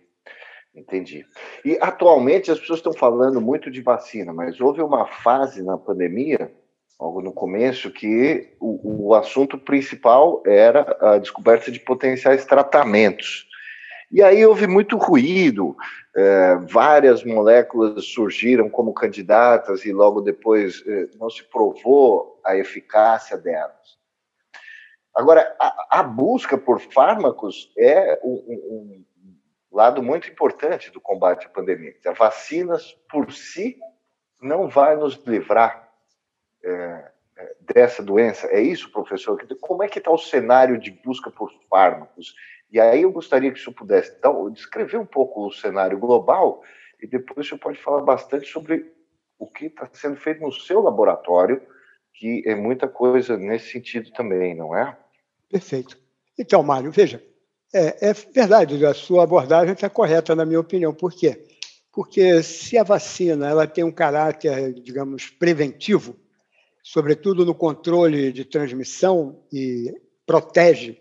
Entendi. 0.75 1.27
E 1.65 1.77
atualmente 1.81 2.51
as 2.51 2.61
pessoas 2.61 2.79
estão 2.79 2.93
falando 2.93 3.41
muito 3.41 3.71
de 3.71 3.83
vacina, 3.83 4.33
mas 4.33 4.61
houve 4.61 4.81
uma 4.81 5.05
fase 5.07 5.63
na 5.63 5.77
pandemia, 5.77 6.53
logo 6.99 7.21
no 7.21 7.33
começo, 7.33 7.91
que 7.91 8.55
o, 8.61 9.09
o 9.09 9.15
assunto 9.15 9.59
principal 9.59 10.43
era 10.47 10.97
a 11.01 11.19
descoberta 11.19 11.73
de 11.73 11.81
potenciais 11.81 12.45
tratamentos. 12.45 13.49
E 14.13 14.23
aí 14.23 14.45
houve 14.45 14.67
muito 14.67 14.97
ruído, 14.97 15.77
é, 16.17 16.57
várias 16.69 17.25
moléculas 17.25 18.05
surgiram 18.07 18.69
como 18.69 18.93
candidatas 18.93 19.85
e 19.85 19.93
logo 19.93 20.21
depois 20.21 20.85
é, 20.87 21.09
não 21.17 21.31
se 21.31 21.45
provou 21.45 22.41
a 22.45 22.57
eficácia 22.57 23.37
delas. 23.37 23.99
Agora, 25.15 25.55
a, 25.61 26.01
a 26.01 26.03
busca 26.03 26.57
por 26.57 26.81
fármacos 26.81 27.73
é 27.77 28.19
um, 28.23 28.33
um, 28.33 29.05
lado 29.81 30.03
muito 30.03 30.29
importante 30.29 30.91
do 30.91 31.01
combate 31.01 31.47
à 31.47 31.49
pandemia. 31.49 31.95
As 32.05 32.19
vacinas 32.19 32.93
por 33.11 33.33
si 33.33 33.79
não 34.41 34.69
vai 34.69 34.95
nos 34.95 35.15
livrar 35.27 35.91
é, 36.63 37.11
é, 37.39 37.57
dessa 37.61 38.03
doença. 38.03 38.47
É 38.49 38.61
isso, 38.61 38.93
professor? 38.93 39.43
Como 39.59 39.83
é 39.83 39.89
que 39.89 39.99
está 39.99 40.11
o 40.11 40.19
cenário 40.19 40.79
de 40.79 40.91
busca 40.91 41.31
por 41.31 41.51
fármacos? 41.71 42.35
E 42.71 42.79
aí 42.79 43.03
eu 43.03 43.11
gostaria 43.11 43.51
que 43.51 43.59
o 43.59 43.63
senhor 43.63 43.75
pudesse 43.75 44.15
então, 44.19 44.51
descrever 44.51 44.99
um 44.99 45.07
pouco 45.07 45.47
o 45.47 45.53
cenário 45.53 45.99
global 45.99 46.63
e 47.03 47.07
depois 47.07 47.47
o 47.47 47.49
senhor 47.49 47.59
pode 47.59 47.79
falar 47.79 48.03
bastante 48.03 48.47
sobre 48.47 48.93
o 49.39 49.47
que 49.47 49.67
está 49.67 49.89
sendo 49.95 50.17
feito 50.17 50.43
no 50.43 50.53
seu 50.53 50.83
laboratório, 50.83 51.63
que 52.13 52.43
é 52.45 52.55
muita 52.55 52.87
coisa 52.87 53.39
nesse 53.39 53.73
sentido 53.73 54.13
também, 54.13 54.55
não 54.55 54.77
é? 54.77 54.95
Perfeito. 55.51 55.99
Então, 56.39 56.63
Mário, 56.63 56.91
veja, 56.91 57.25
é, 57.73 58.11
é 58.11 58.13
verdade, 58.13 58.85
a 58.85 58.95
sua 58.95 59.25
abordagem 59.25 59.73
está 59.73 59.89
correta, 59.89 60.35
na 60.35 60.45
minha 60.45 60.61
opinião. 60.61 60.93
Por 60.93 61.13
quê? 61.13 61.47
Porque 61.93 62.43
se 62.43 62.79
a 62.79 62.83
vacina 62.83 63.49
ela 63.49 63.67
tem 63.67 63.85
um 63.85 63.93
caráter, 63.93 64.73
digamos, 64.75 65.29
preventivo, 65.29 66.17
sobretudo 66.83 67.45
no 67.45 67.55
controle 67.55 68.33
de 68.33 68.45
transmissão 68.45 69.43
e 69.53 69.93
protege 70.27 70.99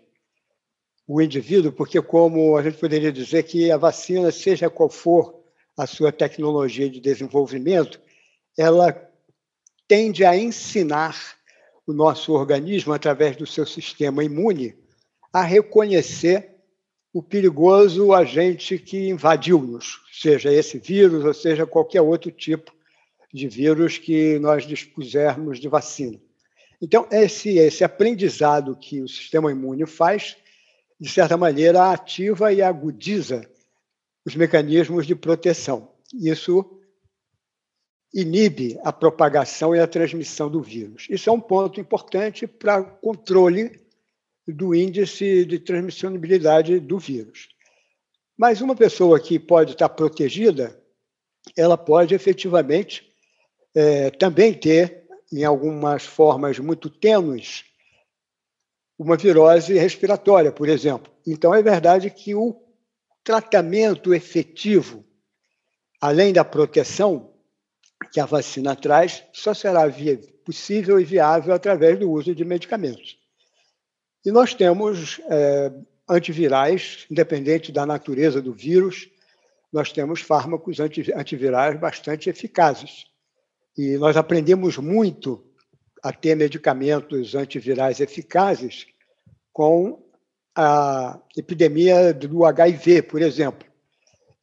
o 1.06 1.20
indivíduo, 1.20 1.72
porque, 1.72 2.00
como 2.00 2.56
a 2.56 2.62
gente 2.62 2.78
poderia 2.78 3.10
dizer 3.10 3.42
que 3.42 3.70
a 3.70 3.76
vacina, 3.76 4.30
seja 4.30 4.70
qual 4.70 4.88
for 4.88 5.40
a 5.76 5.86
sua 5.86 6.12
tecnologia 6.12 6.88
de 6.88 7.00
desenvolvimento, 7.00 8.00
ela 8.56 8.92
tende 9.88 10.24
a 10.24 10.36
ensinar 10.36 11.36
o 11.86 11.92
nosso 11.92 12.32
organismo, 12.32 12.92
através 12.92 13.36
do 13.36 13.46
seu 13.46 13.66
sistema 13.66 14.22
imune, 14.22 14.76
a 15.32 15.42
reconhecer 15.42 16.59
o 17.12 17.22
perigoso 17.22 18.12
agente 18.12 18.78
que 18.78 19.08
invadiu-nos, 19.08 20.00
seja 20.12 20.52
esse 20.52 20.78
vírus 20.78 21.24
ou 21.24 21.34
seja 21.34 21.66
qualquer 21.66 22.00
outro 22.00 22.30
tipo 22.30 22.72
de 23.32 23.48
vírus 23.48 23.98
que 23.98 24.38
nós 24.38 24.66
dispusermos 24.66 25.58
de 25.58 25.68
vacina. 25.68 26.20
Então, 26.80 27.06
esse, 27.10 27.58
esse 27.58 27.84
aprendizado 27.84 28.76
que 28.76 29.02
o 29.02 29.08
sistema 29.08 29.50
imune 29.50 29.86
faz, 29.86 30.36
de 30.98 31.08
certa 31.08 31.36
maneira, 31.36 31.90
ativa 31.90 32.52
e 32.52 32.62
agudiza 32.62 33.48
os 34.24 34.34
mecanismos 34.34 35.06
de 35.06 35.14
proteção. 35.14 35.92
Isso 36.14 36.80
inibe 38.12 38.78
a 38.82 38.92
propagação 38.92 39.74
e 39.74 39.80
a 39.80 39.86
transmissão 39.86 40.50
do 40.50 40.60
vírus. 40.60 41.06
Isso 41.10 41.28
é 41.28 41.32
um 41.32 41.40
ponto 41.40 41.80
importante 41.80 42.46
para 42.46 42.82
controle 42.82 43.80
do 44.46 44.74
índice 44.74 45.44
de 45.44 45.58
transmissibilidade 45.58 46.80
do 46.80 46.98
vírus. 46.98 47.48
Mas 48.36 48.60
uma 48.60 48.74
pessoa 48.74 49.20
que 49.20 49.38
pode 49.38 49.72
estar 49.72 49.88
protegida, 49.88 50.80
ela 51.56 51.76
pode 51.76 52.14
efetivamente 52.14 53.12
é, 53.74 54.10
também 54.10 54.54
ter, 54.54 55.06
em 55.32 55.44
algumas 55.44 56.04
formas 56.04 56.58
muito 56.58 56.88
tênues, 56.88 57.64
uma 58.98 59.16
virose 59.16 59.74
respiratória, 59.74 60.50
por 60.50 60.68
exemplo. 60.68 61.12
Então, 61.26 61.54
é 61.54 61.62
verdade 61.62 62.10
que 62.10 62.34
o 62.34 62.56
tratamento 63.22 64.12
efetivo, 64.12 65.04
além 66.00 66.32
da 66.32 66.44
proteção 66.44 67.32
que 68.12 68.20
a 68.20 68.26
vacina 68.26 68.74
traz, 68.74 69.22
só 69.32 69.54
será 69.54 69.82
possível 70.44 70.98
e 70.98 71.04
viável 71.04 71.54
através 71.54 71.98
do 71.98 72.10
uso 72.10 72.34
de 72.34 72.44
medicamentos. 72.44 73.19
E 74.24 74.30
nós 74.30 74.54
temos 74.54 75.20
é, 75.30 75.72
antivirais, 76.08 77.06
independente 77.10 77.72
da 77.72 77.86
natureza 77.86 78.42
do 78.42 78.52
vírus, 78.52 79.08
nós 79.72 79.92
temos 79.92 80.20
fármacos 80.20 80.78
antivirais 80.80 81.78
bastante 81.78 82.28
eficazes. 82.28 83.06
E 83.78 83.96
nós 83.96 84.16
aprendemos 84.16 84.76
muito 84.76 85.44
a 86.02 86.12
ter 86.12 86.34
medicamentos 86.34 87.34
antivirais 87.34 88.00
eficazes 88.00 88.86
com 89.52 90.02
a 90.56 91.20
epidemia 91.36 92.12
do 92.12 92.44
HIV, 92.44 93.02
por 93.02 93.22
exemplo. 93.22 93.68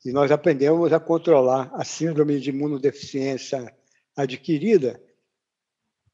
E 0.06 0.12
nós 0.12 0.32
aprendemos 0.32 0.94
a 0.94 1.00
controlar 1.00 1.70
a 1.74 1.84
síndrome 1.84 2.40
de 2.40 2.50
imunodeficiência 2.50 3.74
adquirida, 4.16 5.02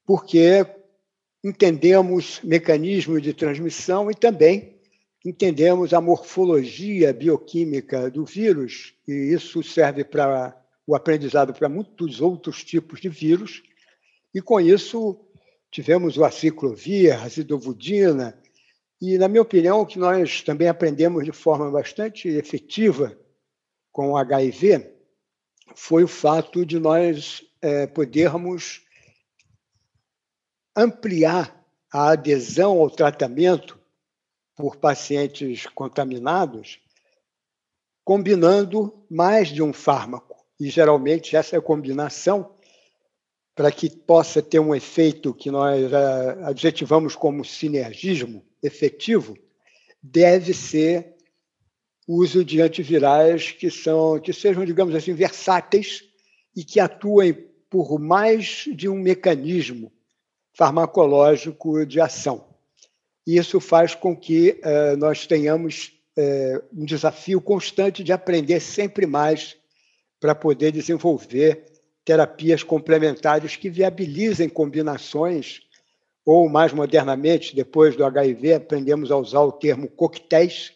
porque 0.05 0.65
entendemos 1.43 2.39
mecanismos 2.43 3.21
de 3.21 3.33
transmissão 3.33 4.09
e 4.09 4.15
também 4.15 4.79
entendemos 5.25 5.93
a 5.93 6.01
morfologia 6.01 7.13
bioquímica 7.13 8.09
do 8.09 8.25
vírus, 8.25 8.93
e 9.07 9.11
isso 9.33 9.63
serve 9.63 10.03
para 10.03 10.55
o 10.85 10.95
aprendizado 10.95 11.53
para 11.53 11.69
muitos 11.69 12.19
outros 12.19 12.63
tipos 12.63 12.99
de 12.99 13.09
vírus. 13.09 13.63
E 14.33 14.41
com 14.41 14.59
isso 14.59 15.19
tivemos 15.71 16.17
o 16.17 16.25
aciclovir, 16.25 17.13
a 17.13 17.27
zidovudina, 17.27 18.37
e, 19.05 19.17
na 19.17 19.27
minha 19.27 19.41
opinião, 19.41 19.81
o 19.81 19.85
que 19.85 19.99
nós 19.99 20.41
também 20.41 20.69
aprendemos 20.69 21.25
de 21.25 21.33
forma 21.33 21.69
bastante 21.69 22.29
efetiva 22.29 23.17
com 23.91 24.11
o 24.11 24.17
HIV 24.17 24.93
foi 25.75 26.05
o 26.05 26.07
fato 26.07 26.65
de 26.65 26.79
nós 26.79 27.43
é, 27.61 27.85
podermos 27.85 28.82
ampliar 30.75 31.63
a 31.91 32.11
adesão 32.11 32.79
ao 32.79 32.89
tratamento 32.89 33.79
por 34.55 34.77
pacientes 34.77 35.65
contaminados, 35.67 36.79
combinando 38.03 39.05
mais 39.09 39.49
de 39.49 39.61
um 39.61 39.71
fármaco. 39.71 40.35
E, 40.59 40.69
geralmente, 40.69 41.35
essa 41.35 41.59
combinação, 41.61 42.55
para 43.55 43.71
que 43.71 43.89
possa 43.89 44.41
ter 44.41 44.59
um 44.59 44.73
efeito 44.73 45.33
que 45.33 45.51
nós 45.51 45.91
eh, 45.91 46.37
adjetivamos 46.43 47.15
como 47.15 47.45
sinergismo 47.45 48.43
efetivo, 48.61 49.37
deve 50.01 50.53
ser 50.53 51.15
o 52.07 52.17
uso 52.17 52.43
de 52.43 52.61
antivirais 52.61 53.51
que, 53.51 53.69
são, 53.71 54.19
que 54.19 54.33
sejam, 54.33 54.65
digamos 54.65 54.93
assim, 54.95 55.13
versáteis 55.13 56.03
e 56.55 56.63
que 56.63 56.79
atuem 56.79 57.33
por 57.69 57.99
mais 57.99 58.65
de 58.75 58.89
um 58.89 58.99
mecanismo 58.99 59.91
farmacológico 60.53 61.85
de 61.85 61.99
ação. 61.99 62.45
Isso 63.25 63.59
faz 63.59 63.95
com 63.95 64.15
que 64.15 64.59
eh, 64.63 64.95
nós 64.95 65.25
tenhamos 65.25 65.93
eh, 66.15 66.61
um 66.71 66.85
desafio 66.85 67.41
constante 67.41 68.03
de 68.03 68.11
aprender 68.11 68.59
sempre 68.59 69.05
mais 69.05 69.55
para 70.19 70.35
poder 70.35 70.71
desenvolver 70.71 71.65
terapias 72.05 72.63
complementares 72.63 73.55
que 73.55 73.69
viabilizem 73.69 74.49
combinações, 74.49 75.61
ou 76.25 76.47
mais 76.47 76.71
modernamente, 76.71 77.55
depois 77.55 77.95
do 77.95 78.05
HIV, 78.05 78.53
aprendemos 78.53 79.11
a 79.11 79.17
usar 79.17 79.41
o 79.41 79.51
termo 79.51 79.89
coquetéis 79.89 80.73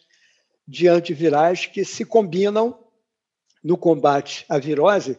de 0.66 0.88
antivirais 0.88 1.66
que 1.66 1.84
se 1.84 2.04
combinam 2.04 2.78
no 3.62 3.76
combate 3.76 4.44
à 4.48 4.58
virose, 4.58 5.18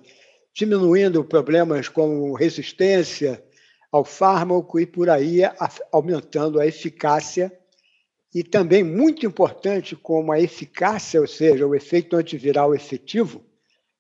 diminuindo 0.54 1.24
problemas 1.24 1.88
como 1.88 2.34
resistência, 2.34 3.44
ao 3.92 4.06
fármaco 4.06 4.80
e 4.80 4.86
por 4.86 5.10
aí 5.10 5.42
aumentando 5.92 6.60
a 6.60 6.68
eficácia 6.68 7.52
e 8.34 8.44
também 8.44 8.84
muito 8.84 9.26
importante 9.26 9.96
como 9.96 10.32
a 10.32 10.40
eficácia, 10.40 11.20
ou 11.20 11.28
seja, 11.28 11.66
o 11.66 11.74
efeito 11.74 12.16
antiviral 12.16 12.76
efetivo, 12.76 13.44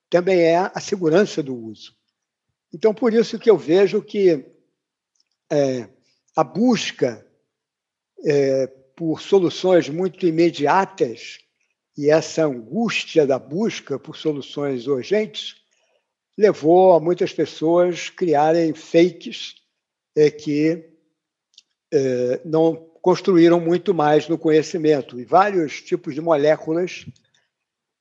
também 0.09 0.41
é 0.41 0.57
a 0.57 0.79
segurança 0.79 1.41
do 1.41 1.55
uso. 1.55 1.95
Então, 2.71 2.93
por 2.93 3.13
isso 3.13 3.39
que 3.39 3.49
eu 3.49 3.57
vejo 3.57 4.01
que 4.01 4.45
é, 5.51 5.89
a 6.35 6.43
busca 6.43 7.25
é, 8.23 8.67
por 8.95 9.21
soluções 9.21 9.89
muito 9.89 10.27
imediatas 10.27 11.39
e 11.97 12.11
essa 12.11 12.45
angústia 12.45 13.25
da 13.25 13.39
busca 13.39 13.97
por 13.97 14.15
soluções 14.15 14.87
urgentes 14.87 15.55
levou 16.37 16.93
a 16.93 16.99
muitas 16.99 17.33
pessoas 17.33 18.09
criarem 18.09 18.73
fakes 18.73 19.55
é, 20.15 20.29
que 20.29 20.85
é, 21.91 22.41
não 22.45 22.75
construíram 23.01 23.59
muito 23.59 23.93
mais 23.93 24.27
no 24.27 24.37
conhecimento. 24.37 25.19
E 25.19 25.23
vários 25.23 25.81
tipos 25.81 26.13
de 26.13 26.21
moléculas 26.21 27.05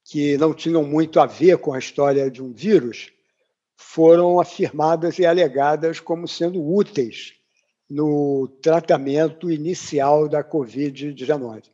que 0.05 0.37
não 0.39 0.55
tinham 0.55 0.85
muito 0.85 1.21
a 1.21 1.27
ver 1.27 1.59
com 1.59 1.73
a 1.73 1.79
história 1.79 2.31
de 2.31 2.43
um 2.43 2.53
vírus 2.53 3.13
foram 3.77 4.41
afirmadas 4.41 5.19
e 5.19 5.27
alegadas 5.27 6.01
como 6.01 6.27
sendo 6.27 6.61
úteis 6.61 7.35
no 7.89 8.49
tratamento 8.61 9.51
inicial 9.51 10.29
da 10.29 10.43
Covid-19. 10.43 11.65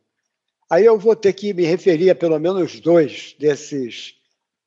Aí 0.70 0.84
eu 0.84 0.98
vou 0.98 1.16
ter 1.16 1.32
que 1.32 1.52
me 1.52 1.64
referir 1.64 2.10
a 2.10 2.14
pelo 2.14 2.38
menos 2.38 2.80
dois 2.80 3.34
desses 3.38 4.14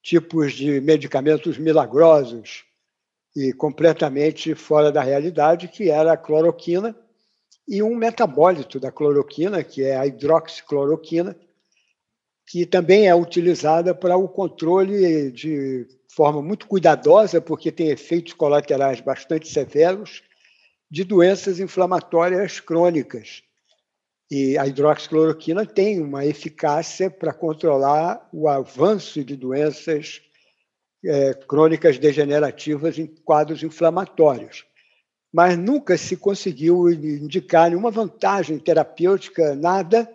tipos 0.01 0.53
de 0.53 0.79
medicamentos 0.81 1.57
milagrosos 1.57 2.63
e 3.37 3.53
completamente 3.53 4.55
fora 4.55 4.91
da 4.91 5.03
realidade, 5.03 5.67
que 5.67 5.91
era 5.91 6.13
a 6.13 6.17
cloroquina 6.17 6.95
e 7.67 7.83
um 7.83 7.95
metabólito 7.95 8.79
da 8.79 8.91
cloroquina, 8.91 9.63
que 9.63 9.83
é 9.83 9.95
a 9.95 10.07
hidroxicloroquina, 10.07 11.37
que 12.47 12.65
também 12.65 13.07
é 13.07 13.13
utilizada 13.13 13.93
para 13.93 14.17
o 14.17 14.27
controle 14.27 15.31
de 15.31 15.85
forma 16.09 16.41
muito 16.41 16.65
cuidadosa, 16.65 17.39
porque 17.39 17.71
tem 17.71 17.89
efeitos 17.89 18.33
colaterais 18.33 19.01
bastante 19.01 19.47
severos, 19.49 20.23
de 20.89 21.03
doenças 21.03 21.59
inflamatórias 21.59 22.59
crônicas. 22.59 23.43
E 24.31 24.57
a 24.57 24.65
hidroxicloroquina 24.65 25.63
tem 25.63 26.01
uma 26.01 26.25
eficácia 26.25 27.11
para 27.11 27.31
controlar 27.31 28.27
o 28.33 28.47
avanço 28.47 29.23
de 29.23 29.35
doenças 29.35 30.23
é, 31.03 31.33
crônicas 31.33 31.97
degenerativas 31.97 32.97
em 32.97 33.07
quadros 33.07 33.63
inflamatórios. 33.63 34.65
Mas 35.31 35.57
nunca 35.57 35.97
se 35.97 36.15
conseguiu 36.15 36.89
indicar 36.89 37.69
nenhuma 37.69 37.91
vantagem 37.91 38.57
terapêutica, 38.57 39.55
nada, 39.55 40.09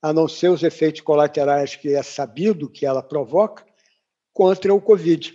a 0.00 0.12
não 0.12 0.28
ser 0.28 0.48
os 0.48 0.62
efeitos 0.62 1.00
colaterais 1.00 1.76
que 1.76 1.94
é 1.94 2.02
sabido 2.02 2.68
que 2.68 2.86
ela 2.86 3.02
provoca, 3.02 3.64
contra 4.32 4.74
o 4.74 4.80
Covid. 4.80 5.34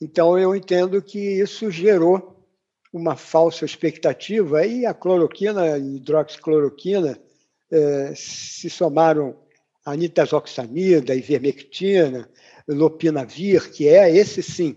Então, 0.00 0.38
eu 0.38 0.54
entendo 0.54 1.00
que 1.00 1.18
isso 1.18 1.70
gerou 1.70 2.44
uma 2.92 3.16
falsa 3.16 3.64
expectativa 3.64 4.66
e 4.66 4.84
a 4.84 4.92
cloroquina 4.92 5.78
e 5.78 5.96
hidroxicloroquina 5.96 7.18
eh, 7.70 8.12
se 8.14 8.68
somaram 8.68 9.38
a 9.84 9.96
nitazoxanida, 9.96 11.14
ivermectina, 11.14 12.28
lopinavir, 12.68 13.70
que 13.70 13.88
é 13.88 14.14
esse 14.14 14.42
sim 14.42 14.76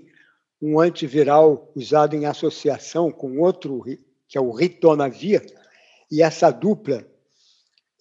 um 0.62 0.80
antiviral 0.80 1.72
usado 1.76 2.16
em 2.16 2.26
associação 2.26 3.12
com 3.12 3.40
outro, 3.40 3.84
que 4.28 4.38
é 4.38 4.42
o 4.42 4.52
ritonavir, 4.52 5.46
e 6.12 6.22
essa 6.22 6.50
dupla, 6.50 7.06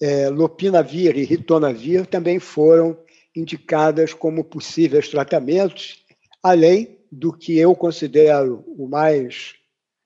eh, 0.01 0.31
lopinavir 0.31 1.17
e 1.17 1.25
ritonavir, 1.25 2.07
também 2.07 2.39
foram 2.39 2.97
indicadas 3.35 4.15
como 4.15 4.45
possíveis 4.45 5.09
tratamentos, 5.09 6.05
além 6.43 6.99
do 7.11 7.33
que 7.33 7.59
eu 7.59 7.75
considero 7.75 8.65
o 8.67 8.89
mais 8.89 9.55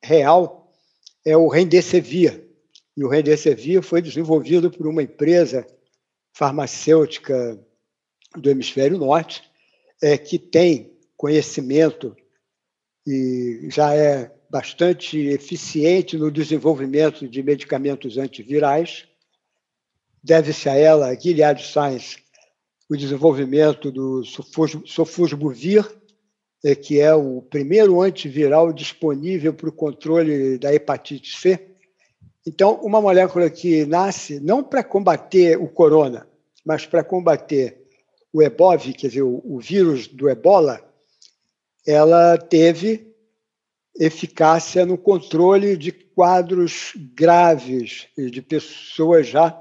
real, 0.03 0.73
é 1.25 1.37
o 1.37 1.49
Remdesivir. 1.49 2.45
E 2.97 3.05
o 3.05 3.09
Remdesivir 3.09 3.83
foi 3.83 4.01
desenvolvido 4.01 4.71
por 4.71 4.87
uma 4.87 5.03
empresa 5.03 5.67
farmacêutica 6.33 7.59
do 8.37 8.51
hemisfério 8.51 8.99
norte, 8.99 9.48
é, 10.03 10.17
que 10.17 10.39
tem 10.39 10.93
conhecimento 11.17 12.17
e 13.07 13.69
já 13.71 13.95
é 13.95 14.31
bastante 14.51 15.19
eficiente 15.29 16.17
no 16.17 16.31
desenvolvimento 16.31 17.29
de 17.29 17.43
medicamentos 17.43 18.17
antivirais. 18.17 19.07
Deve-se 20.23 20.69
a 20.69 20.75
ela, 20.75 21.09
a 21.09 21.15
Gilead 21.15 21.63
Science, 21.63 22.19
o 22.89 22.97
desenvolvimento 22.97 23.91
do 23.91 24.23
sofosbuvir, 24.25 25.87
é, 26.65 26.75
que 26.75 27.01
é 27.01 27.15
o 27.15 27.43
primeiro 27.43 28.01
antiviral 28.01 28.73
disponível 28.73 29.53
para 29.55 29.69
o 29.69 29.73
controle 29.73 30.59
da 30.59 30.73
hepatite 30.73 31.39
C. 31.39 31.77
Então, 32.47 32.81
uma 32.83 33.01
molécula 33.01 33.51
que 33.51 33.85
nasce 33.85 34.41
não 34.41 34.63
para 34.65 34.83
combater 34.83 35.59
o 35.59 35.69
corona, 35.69 36.27
mas 36.65 36.87
para 36.87 37.05
combater 37.05 37.88
o 38.33 38.43
EBOV, 38.43 38.93
quer 38.93 39.09
dizer, 39.09 39.23
o, 39.23 39.43
o 39.45 39.59
vírus 39.59 40.07
do 40.07 40.29
ebola, 40.29 40.81
ela 41.87 42.37
teve 42.37 43.15
eficácia 43.99 44.87
no 44.87 44.97
controle 44.97 45.77
de 45.77 45.91
quadros 45.91 46.93
graves 47.15 48.07
de 48.17 48.41
pessoas 48.41 49.27
já 49.27 49.61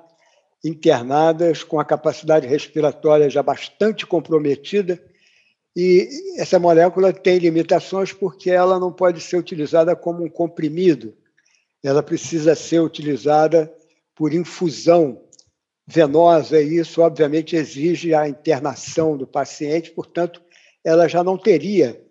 internadas 0.63 1.63
com 1.63 1.79
a 1.79 1.85
capacidade 1.85 2.47
respiratória 2.47 3.29
já 3.29 3.41
bastante 3.41 4.05
comprometida. 4.05 5.01
E 5.75 6.07
essa 6.37 6.59
molécula 6.59 7.13
tem 7.13 7.37
limitações 7.37 8.11
porque 8.11 8.49
ela 8.49 8.79
não 8.79 8.91
pode 8.91 9.21
ser 9.21 9.37
utilizada 9.37 9.95
como 9.95 10.23
um 10.23 10.29
comprimido. 10.29 11.15
Ela 11.83 12.01
precisa 12.01 12.55
ser 12.55 12.79
utilizada 12.79 13.71
por 14.15 14.33
infusão 14.33 15.26
venosa, 15.87 16.61
e 16.61 16.77
isso, 16.77 17.01
obviamente, 17.01 17.55
exige 17.55 18.13
a 18.13 18.27
internação 18.27 19.15
do 19.15 19.25
paciente, 19.25 19.89
portanto, 19.91 20.41
ela 20.83 21.07
já 21.07 21.23
não 21.23 21.37
teria, 21.37 22.03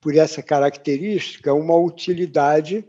por 0.00 0.14
essa 0.16 0.42
característica, 0.42 1.52
uma 1.52 1.76
utilidade 1.76 2.86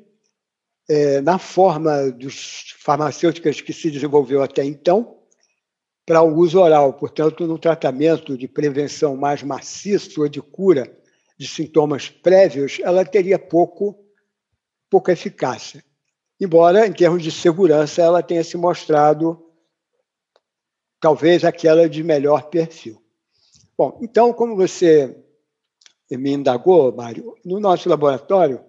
é, 0.88 1.20
na 1.22 1.40
forma 1.40 2.12
dos 2.12 2.76
farmacêuticas 2.78 3.60
que 3.60 3.74
se 3.74 3.90
desenvolveu 3.90 4.44
até 4.44 4.64
então 4.64 5.18
para 6.06 6.22
o 6.22 6.36
uso 6.36 6.60
oral. 6.60 6.94
Portanto, 6.94 7.48
no 7.48 7.58
tratamento 7.58 8.38
de 8.38 8.48
prevenção 8.48 9.16
mais 9.16 9.42
maciço 9.42 10.22
ou 10.22 10.28
de 10.28 10.42
cura 10.42 10.96
de 11.38 11.48
sintomas 11.48 12.10
prévios, 12.10 12.80
ela 12.82 13.04
teria 13.04 13.40
pouco, 13.40 13.98
pouca 14.90 15.12
eficácia. 15.12 15.84
Embora, 16.40 16.86
em 16.86 16.94
termos 16.94 17.24
de 17.24 17.32
segurança, 17.32 18.02
ela 18.02 18.22
tenha 18.22 18.44
se 18.44 18.58
mostrado 18.58 19.45
talvez 21.06 21.46
aquela 21.46 21.88
de 21.88 22.04
melhor 22.04 22.50
perfil. 22.50 23.00
Bom, 23.78 24.00
então, 24.02 24.34
como 24.34 24.56
você 24.56 25.16
me 26.10 26.32
indagou, 26.32 26.92
Mário, 26.92 27.36
no 27.46 27.60
nosso 27.60 27.88
laboratório, 27.88 28.60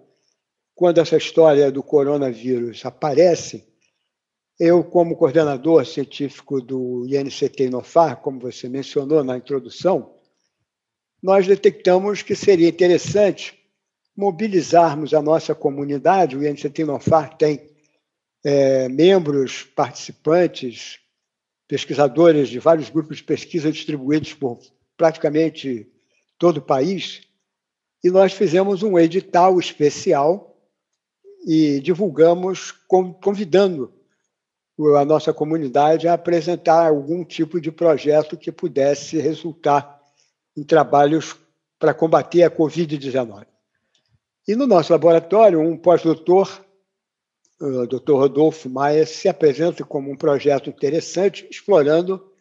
quando 0.75 0.99
essa 0.99 1.17
história 1.17 1.71
do 1.71 1.81
coronavírus 1.81 2.85
aparece, 2.85 3.67
eu, 4.59 4.83
como 4.83 5.17
coordenador 5.17 5.83
científico 5.83 6.61
do 6.61 7.07
INCT 7.07 7.63
Inofar, 7.63 8.17
como 8.17 8.39
você 8.39 8.69
mencionou 8.69 9.23
na 9.23 9.35
introdução, 9.35 10.13
nós 11.19 11.47
detectamos 11.47 12.21
que 12.21 12.35
seria 12.35 12.69
interessante 12.69 13.57
mobilizarmos 14.15 15.15
a 15.15 15.23
nossa 15.23 15.55
comunidade. 15.55 16.37
O 16.37 16.47
INCT 16.47 16.83
Inofar 16.83 17.35
tem 17.35 17.67
é, 18.43 18.87
membros, 18.89 19.63
participantes, 19.63 20.99
pesquisadores 21.67 22.49
de 22.49 22.59
vários 22.59 22.89
grupos 22.89 23.17
de 23.17 23.23
pesquisa 23.23 23.71
distribuídos 23.71 24.33
por 24.33 24.59
praticamente 24.95 25.87
todo 26.37 26.57
o 26.57 26.61
país, 26.61 27.21
e 28.03 28.09
nós 28.09 28.33
fizemos 28.33 28.83
um 28.83 28.97
edital 28.97 29.59
especial 29.59 30.55
e 31.45 31.79
divulgamos 31.81 32.71
convidando 33.21 33.93
a 34.95 35.03
nossa 35.03 35.33
comunidade 35.33 36.07
a 36.07 36.13
apresentar 36.13 36.87
algum 36.87 37.23
tipo 37.23 37.59
de 37.59 37.71
projeto 37.71 38.37
que 38.37 38.51
pudesse 38.51 39.17
resultar 39.17 39.99
em 40.55 40.63
trabalhos 40.63 41.35
para 41.79 41.93
combater 41.93 42.43
a 42.43 42.51
Covid-19. 42.51 43.45
E 44.47 44.55
no 44.55 44.67
nosso 44.67 44.93
laboratório, 44.93 45.59
um 45.59 45.75
pós-doutor, 45.75 46.65
o 47.59 47.87
Dr. 47.87 48.13
Rodolfo 48.13 48.69
Maia, 48.69 49.05
se 49.05 49.27
apresenta 49.27 49.83
como 49.83 50.11
um 50.11 50.15
projeto 50.15 50.69
interessante, 50.69 51.47
explorando 51.49 52.31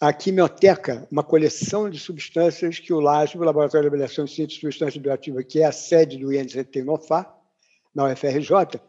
a 0.00 0.12
quimioteca, 0.12 1.08
uma 1.10 1.24
coleção 1.24 1.90
de 1.90 1.98
substâncias 1.98 2.78
que 2.78 2.92
o 2.92 3.00
LASB, 3.00 3.38
o 3.38 3.44
Laboratório 3.44 3.82
de 3.82 3.88
Avaliação 3.88 4.24
de 4.24 4.32
Ciências 4.32 4.58
e 4.58 4.60
Substâncias 4.60 5.02
Bioativas, 5.02 5.44
que 5.44 5.60
é 5.60 5.64
a 5.64 5.72
sede 5.72 6.18
do 6.18 6.32
INCT 6.32 6.82
Nofar, 6.82 7.36
na 7.92 8.04
UFRJ, 8.04 8.80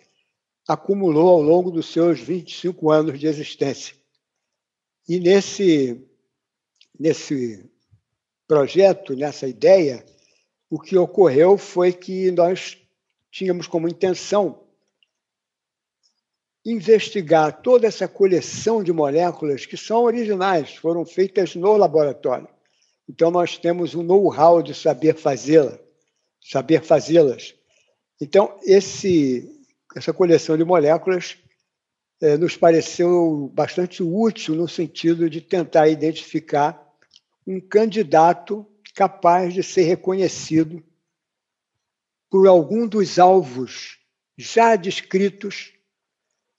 acumulou 0.67 1.29
ao 1.29 1.41
longo 1.41 1.71
dos 1.71 1.91
seus 1.91 2.19
25 2.19 2.91
anos 2.91 3.19
de 3.19 3.25
existência. 3.25 3.95
E 5.07 5.19
nesse, 5.19 6.07
nesse 6.99 7.67
projeto, 8.47 9.15
nessa 9.15 9.47
ideia, 9.47 10.05
o 10.69 10.79
que 10.79 10.95
ocorreu 10.95 11.57
foi 11.57 11.91
que 11.91 12.29
nós 12.29 12.77
tínhamos 13.31 13.65
como 13.65 13.87
intenção 13.87 14.68
investigar 16.65 17.61
toda 17.61 17.87
essa 17.87 18.07
coleção 18.07 18.83
de 18.83 18.91
moléculas 18.91 19.65
que 19.65 19.77
são 19.77 20.03
originais, 20.03 20.75
foram 20.75 21.05
feitas 21.05 21.55
no 21.55 21.77
laboratório. 21.77 22.47
Então, 23.07 23.31
nós 23.31 23.57
temos 23.57 23.95
um 23.95 24.03
know-how 24.03 24.61
de 24.61 24.73
saber 24.73 25.15
fazê-la, 25.15 25.79
saber 26.41 26.83
fazê-las. 26.83 27.55
Então, 28.21 28.57
esse, 28.63 29.49
essa 29.95 30.13
coleção 30.13 30.57
de 30.57 30.63
moléculas 30.63 31.37
é, 32.21 32.37
nos 32.37 32.57
pareceu 32.57 33.49
bastante 33.53 34.03
útil 34.03 34.55
no 34.55 34.67
sentido 34.67 35.29
de 35.29 35.41
tentar 35.41 35.87
identificar 35.87 36.87
um 37.47 37.59
candidato 37.59 38.65
capaz 38.93 39.53
de 39.53 39.63
ser 39.63 39.83
reconhecido 39.83 40.83
por 42.29 42.47
algum 42.47 42.87
dos 42.87 43.17
alvos 43.17 43.97
já 44.37 44.75
descritos, 44.75 45.73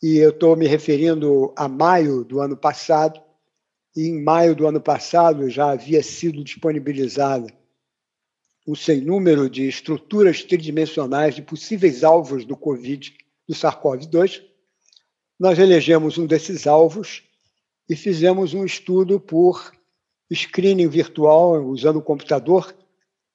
e 0.02 0.16
eu 0.16 0.30
estou 0.30 0.56
me 0.56 0.66
referindo 0.66 1.52
a 1.56 1.68
maio 1.68 2.24
do 2.24 2.40
ano 2.40 2.56
passado, 2.56 3.20
e 3.94 4.06
em 4.06 4.22
maio 4.22 4.54
do 4.54 4.66
ano 4.66 4.80
passado 4.80 5.50
já 5.50 5.70
havia 5.72 6.02
sido 6.02 6.42
disponibilizada 6.44 7.52
um 8.66 8.74
sem 8.74 9.00
número 9.00 9.50
de 9.50 9.66
estruturas 9.66 10.44
tridimensionais 10.44 11.34
de 11.34 11.42
possíveis 11.42 12.04
alvos 12.04 12.44
do 12.44 12.56
Covid, 12.56 13.12
do 13.48 13.54
SARS-CoV-2. 13.54 14.42
Nós 15.38 15.58
elegemos 15.58 16.18
um 16.18 16.26
desses 16.26 16.66
alvos 16.66 17.22
e 17.88 17.96
fizemos 17.96 18.54
um 18.54 18.64
estudo 18.64 19.18
por 19.18 19.72
screening 20.32 20.88
virtual 20.88 21.64
usando 21.66 21.96
o 21.96 22.02
computador 22.02 22.72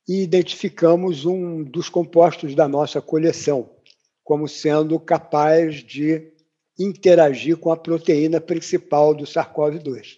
e 0.08 0.22
identificamos 0.22 1.26
um 1.26 1.64
dos 1.64 1.90
compostos 1.90 2.56
da 2.56 2.68
nossa 2.68 3.02
coleção 3.02 3.70
como 4.24 4.48
sendo 4.48 5.00
capaz 5.00 5.84
de 5.84 6.32
interagir 6.78 7.58
com 7.58 7.72
a 7.72 7.78
proteína 7.78 8.42
principal 8.42 9.14
do 9.14 9.26
SARS-CoV-2. 9.26 10.18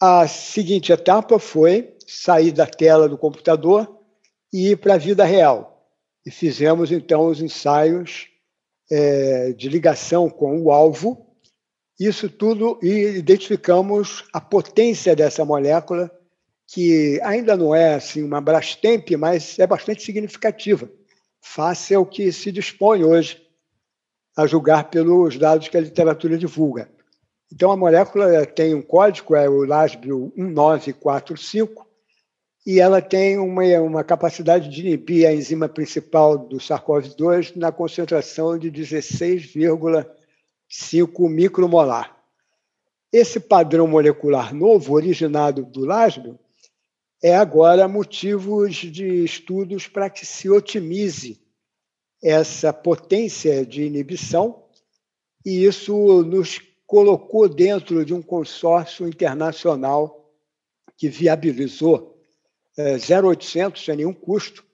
A 0.00 0.26
seguinte 0.26 0.92
etapa 0.92 1.38
foi 1.38 1.96
sair 2.06 2.52
da 2.52 2.66
tela 2.66 3.08
do 3.08 3.16
computador 3.16 4.00
e 4.52 4.70
ir 4.70 4.76
para 4.76 4.94
a 4.94 4.98
vida 4.98 5.24
real. 5.24 5.88
E 6.26 6.30
fizemos, 6.30 6.90
então, 6.90 7.26
os 7.26 7.40
ensaios 7.40 8.28
é, 8.90 9.52
de 9.52 9.68
ligação 9.68 10.28
com 10.28 10.60
o 10.62 10.70
alvo 10.70 11.24
isso 11.98 12.28
tudo 12.28 12.78
e 12.82 13.18
identificamos 13.18 14.24
a 14.32 14.40
potência 14.40 15.14
dessa 15.14 15.44
molécula, 15.44 16.10
que 16.66 17.20
ainda 17.22 17.56
não 17.56 17.74
é 17.74 17.94
assim 17.94 18.22
uma 18.22 18.40
Brastemp, 18.40 19.10
mas 19.12 19.58
é 19.58 19.66
bastante 19.66 20.02
significativa, 20.02 20.90
face 21.40 21.94
ao 21.94 22.04
que 22.04 22.32
se 22.32 22.50
dispõe 22.50 23.04
hoje, 23.04 23.40
a 24.36 24.46
julgar 24.46 24.90
pelos 24.90 25.38
dados 25.38 25.68
que 25.68 25.76
a 25.76 25.80
literatura 25.80 26.36
divulga. 26.36 26.88
Então, 27.52 27.70
a 27.70 27.76
molécula 27.76 28.44
tem 28.46 28.74
um 28.74 28.82
código, 28.82 29.36
é 29.36 29.48
o 29.48 29.64
LASBIO 29.64 30.32
1945, 30.36 31.86
e 32.66 32.80
ela 32.80 33.00
tem 33.00 33.38
uma, 33.38 33.62
uma 33.80 34.02
capacidade 34.02 34.68
de 34.68 34.80
inibir 34.80 35.28
a 35.28 35.32
enzima 35.32 35.68
principal 35.68 36.38
do 36.38 36.56
SARS-CoV-2 36.56 37.54
na 37.56 37.70
concentração 37.70 38.58
de 38.58 38.72
16,5 38.72 40.06
5 40.68 41.28
micromolar. 41.28 42.16
Esse 43.12 43.38
padrão 43.38 43.86
molecular 43.86 44.52
novo, 44.52 44.94
originado 44.94 45.64
do 45.64 45.84
Lasbo, 45.84 46.38
é 47.22 47.36
agora 47.36 47.86
motivo 47.86 48.68
de 48.68 49.24
estudos 49.24 49.86
para 49.86 50.10
que 50.10 50.26
se 50.26 50.50
otimize 50.50 51.40
essa 52.24 52.72
potência 52.72 53.66
de 53.66 53.82
inibição, 53.84 54.64
e 55.44 55.66
isso 55.66 56.22
nos 56.22 56.58
colocou 56.86 57.46
dentro 57.46 58.02
de 58.02 58.14
um 58.14 58.22
consórcio 58.22 59.06
internacional 59.06 60.32
que 60.96 61.06
viabilizou 61.06 62.18
é, 62.78 62.96
0,800 62.96 63.84
sem 63.84 63.96
nenhum 63.96 64.14
custo 64.14 64.64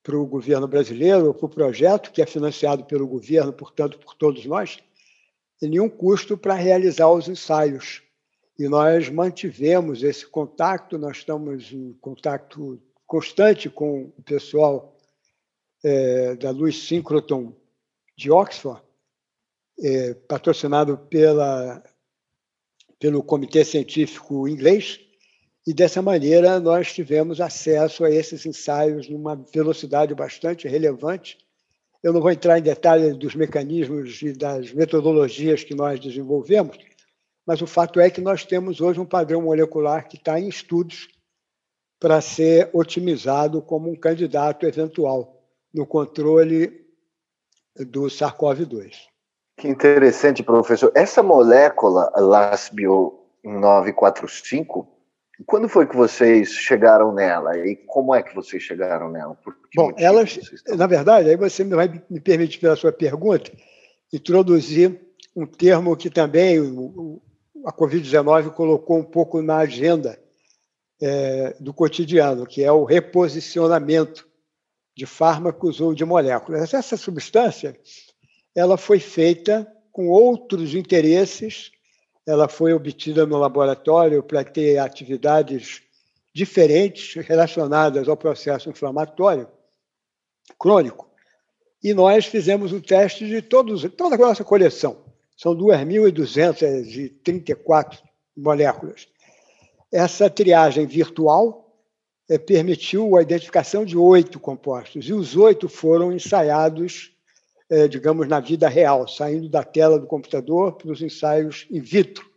para 0.00 0.16
o 0.16 0.24
governo 0.24 0.68
brasileiro, 0.68 1.34
para 1.34 1.46
o 1.46 1.48
projeto, 1.48 2.12
que 2.12 2.22
é 2.22 2.26
financiado 2.26 2.84
pelo 2.84 3.08
governo, 3.08 3.52
portanto, 3.52 3.98
por 3.98 4.14
todos 4.14 4.46
nós, 4.46 4.78
e 5.60 5.66
nenhum 5.66 5.88
custo 5.88 6.38
para 6.38 6.54
realizar 6.54 7.10
os 7.10 7.26
ensaios. 7.26 8.00
E 8.56 8.68
nós 8.68 9.08
mantivemos 9.08 10.04
esse 10.04 10.24
contato, 10.24 10.98
nós 10.98 11.16
estamos 11.16 11.72
em 11.72 11.94
contato 11.94 12.80
constante 13.06 13.68
com 13.68 14.12
o 14.16 14.22
pessoal 14.22 14.93
é, 15.84 16.34
da 16.36 16.50
Luz 16.50 16.88
Synchrotron 16.88 17.52
de 18.16 18.30
Oxford, 18.30 18.82
é, 19.78 20.14
patrocinado 20.14 20.96
pela, 20.96 21.82
pelo 22.98 23.22
Comitê 23.22 23.64
Científico 23.64 24.48
Inglês, 24.48 25.00
e 25.66 25.74
dessa 25.74 26.00
maneira 26.00 26.58
nós 26.58 26.92
tivemos 26.92 27.40
acesso 27.40 28.04
a 28.04 28.10
esses 28.10 28.46
ensaios 28.46 29.08
numa 29.08 29.34
velocidade 29.34 30.14
bastante 30.14 30.68
relevante. 30.68 31.38
Eu 32.02 32.12
não 32.12 32.20
vou 32.20 32.30
entrar 32.30 32.58
em 32.58 32.62
detalhes 32.62 33.16
dos 33.16 33.34
mecanismos 33.34 34.20
e 34.22 34.32
das 34.32 34.72
metodologias 34.72 35.64
que 35.64 35.74
nós 35.74 35.98
desenvolvemos, 35.98 36.76
mas 37.46 37.62
o 37.62 37.66
fato 37.66 37.98
é 37.98 38.10
que 38.10 38.20
nós 38.20 38.44
temos 38.44 38.80
hoje 38.80 39.00
um 39.00 39.06
padrão 39.06 39.42
molecular 39.42 40.06
que 40.06 40.16
está 40.16 40.38
em 40.38 40.48
estudos 40.48 41.08
para 41.98 42.20
ser 42.20 42.68
otimizado 42.74 43.62
como 43.62 43.90
um 43.90 43.96
candidato 43.96 44.66
eventual 44.66 45.33
no 45.74 45.84
controle 45.84 46.86
do 47.76 48.02
SARS-CoV-2. 48.02 48.92
Que 49.56 49.68
interessante, 49.68 50.42
professor. 50.42 50.92
Essa 50.94 51.22
molécula, 51.22 52.12
LASBio 52.16 53.18
945, 53.42 54.88
quando 55.46 55.68
foi 55.68 55.86
que 55.86 55.96
vocês 55.96 56.50
chegaram 56.50 57.12
nela 57.12 57.58
e 57.58 57.74
como 57.74 58.14
é 58.14 58.22
que 58.22 58.34
vocês 58.34 58.62
chegaram 58.62 59.10
nela? 59.10 59.36
Bom, 59.74 59.92
elas, 59.96 60.38
na 60.68 60.86
verdade, 60.86 61.28
aí 61.28 61.36
você 61.36 61.64
vai 61.64 62.02
me 62.08 62.20
permitir, 62.20 62.60
pela 62.60 62.76
sua 62.76 62.92
pergunta, 62.92 63.50
introduzir 64.12 65.00
um 65.34 65.44
termo 65.44 65.96
que 65.96 66.08
também 66.08 66.60
o, 66.60 67.20
a 67.66 67.72
Covid-19 67.72 68.50
colocou 68.50 68.98
um 68.98 69.04
pouco 69.04 69.42
na 69.42 69.58
agenda 69.58 70.18
é, 71.02 71.56
do 71.58 71.74
cotidiano, 71.74 72.46
que 72.46 72.62
é 72.62 72.70
o 72.70 72.84
reposicionamento 72.84 74.26
de 74.96 75.06
fármacos 75.06 75.80
ou 75.80 75.94
de 75.94 76.04
moléculas. 76.04 76.72
Essa 76.72 76.96
substância 76.96 77.78
ela 78.54 78.76
foi 78.76 79.00
feita 79.00 79.66
com 79.90 80.08
outros 80.08 80.74
interesses 80.74 81.72
ela 82.26 82.48
foi 82.48 82.72
obtida 82.72 83.26
no 83.26 83.36
laboratório 83.36 84.22
para 84.22 84.42
ter 84.42 84.78
atividades 84.78 85.82
diferentes 86.32 87.22
relacionadas 87.26 88.08
ao 88.08 88.16
processo 88.16 88.70
inflamatório 88.70 89.46
crônico. 90.58 91.06
E 91.82 91.92
nós 91.92 92.24
fizemos 92.24 92.72
um 92.72 92.80
teste 92.80 93.26
de 93.26 93.42
todos, 93.42 93.82
toda 93.94 94.14
a 94.14 94.18
nossa 94.18 94.42
coleção. 94.42 95.04
São 95.36 95.54
2.234 95.54 97.98
moléculas. 98.34 99.06
Essa 99.92 100.30
triagem 100.30 100.86
virtual 100.86 101.63
permitiu 102.46 103.16
a 103.16 103.22
identificação 103.22 103.84
de 103.84 103.96
oito 103.96 104.40
compostos, 104.40 105.08
e 105.08 105.12
os 105.12 105.36
oito 105.36 105.68
foram 105.68 106.12
ensaiados 106.12 107.14
é, 107.70 107.88
digamos, 107.88 108.28
na 108.28 108.40
vida 108.40 108.68
real, 108.68 109.08
saindo 109.08 109.48
da 109.48 109.62
tela 109.62 109.98
do 109.98 110.06
computador 110.06 110.74
para 110.74 110.92
os 110.92 111.00
ensaios 111.00 111.66
in 111.70 111.80
vitro. 111.80 112.28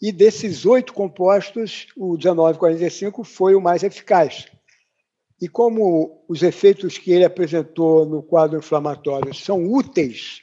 E 0.00 0.10
desses 0.12 0.64
oito 0.64 0.92
compostos, 0.92 1.88
o 1.96 2.16
1945 2.16 3.24
foi 3.24 3.54
o 3.54 3.60
mais 3.60 3.82
eficaz. 3.82 4.46
E 5.40 5.48
como 5.48 6.24
os 6.28 6.42
efeitos 6.42 6.98
que 6.98 7.12
ele 7.12 7.24
apresentou 7.24 8.06
no 8.06 8.22
quadro 8.22 8.58
inflamatório 8.58 9.34
são 9.34 9.64
úteis, 9.70 10.40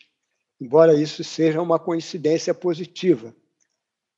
embora 0.62 0.93
isso 0.93 1.23
seja 1.23 1.62
uma 1.62 1.80
coincidência 1.80 2.54
positiva, 2.54 3.36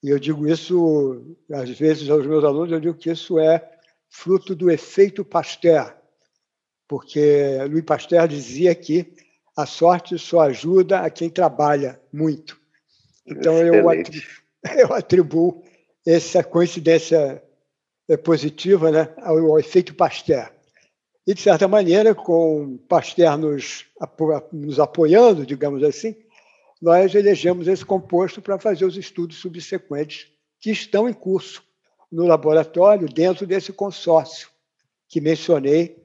e 0.04 0.10
eu 0.10 0.20
digo 0.20 0.48
isso, 0.48 1.38
às 1.52 1.70
vezes, 1.72 2.08
aos 2.10 2.26
meus 2.26 2.44
alunos, 2.44 2.72
eu 2.72 2.80
digo 2.80 2.98
que 2.98 3.10
isso 3.10 3.40
é 3.40 3.77
fruto 4.10 4.56
do 4.56 4.70
efeito 4.72 5.24
Pasteur, 5.24 5.96
porque 6.88 7.58
Louis 7.70 7.84
Pasteur 7.84 8.28
dizia 8.28 8.74
que 8.74 9.14
a 9.56 9.66
sorte 9.66 10.18
só 10.18 10.42
ajuda 10.42 11.02
a 11.02 11.10
quem 11.10 11.30
trabalha 11.30 12.00
muito. 12.14 12.60
Então, 13.26 13.58
eu 13.58 13.90
atribuo, 13.90 14.24
eu 14.78 14.94
atribuo, 14.94 15.64
essa 16.06 16.44
coincidência 16.44 17.44
é, 18.08 18.16
positiva 18.16 18.92
né, 18.92 19.14
ao, 19.18 19.38
ao 19.38 19.60
efeito 19.60 19.94
Pasteur. 19.94 20.50
E, 21.26 21.34
de 21.34 21.42
certa 21.42 21.68
maneira, 21.68 22.16
com 22.16 22.78
Pasteur 22.88 23.38
nos, 23.38 23.86
nos 24.54 24.80
apoiando, 24.80 25.46
digamos 25.46 25.84
assim, 25.84 26.16
nós 26.82 27.14
elegemos 27.14 27.68
esse 27.68 27.84
composto 27.84 28.42
para 28.42 28.58
fazer 28.58 28.86
os 28.86 28.96
estudos 28.96 29.38
subsequentes 29.38 30.32
que 30.60 30.72
estão 30.72 31.10
em 31.10 31.14
curso 31.14 31.67
no 32.12 32.26
laboratório 32.26 33.08
dentro 33.08 33.46
desse 33.46 33.72
consórcio 33.74 34.50
que 35.08 35.22
mencionei, 35.22 35.98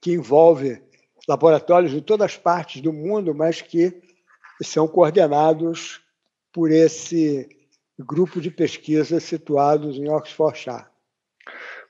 que 0.00 0.12
envolve 0.12 0.82
laboratórios 1.28 1.92
de 1.92 2.00
todas 2.00 2.26
as 2.26 2.36
partes 2.36 2.80
do 2.80 2.92
mundo, 2.92 3.34
mas 3.34 3.60
que 3.60 4.00
são 4.62 4.86
coordenados 4.86 6.00
por 6.52 6.70
esse 6.70 7.48
grupo 7.98 8.40
de 8.40 8.50
pesquisa 8.50 9.20
situados 9.20 9.96
em 9.96 10.08
Oxfordshire. 10.08 10.86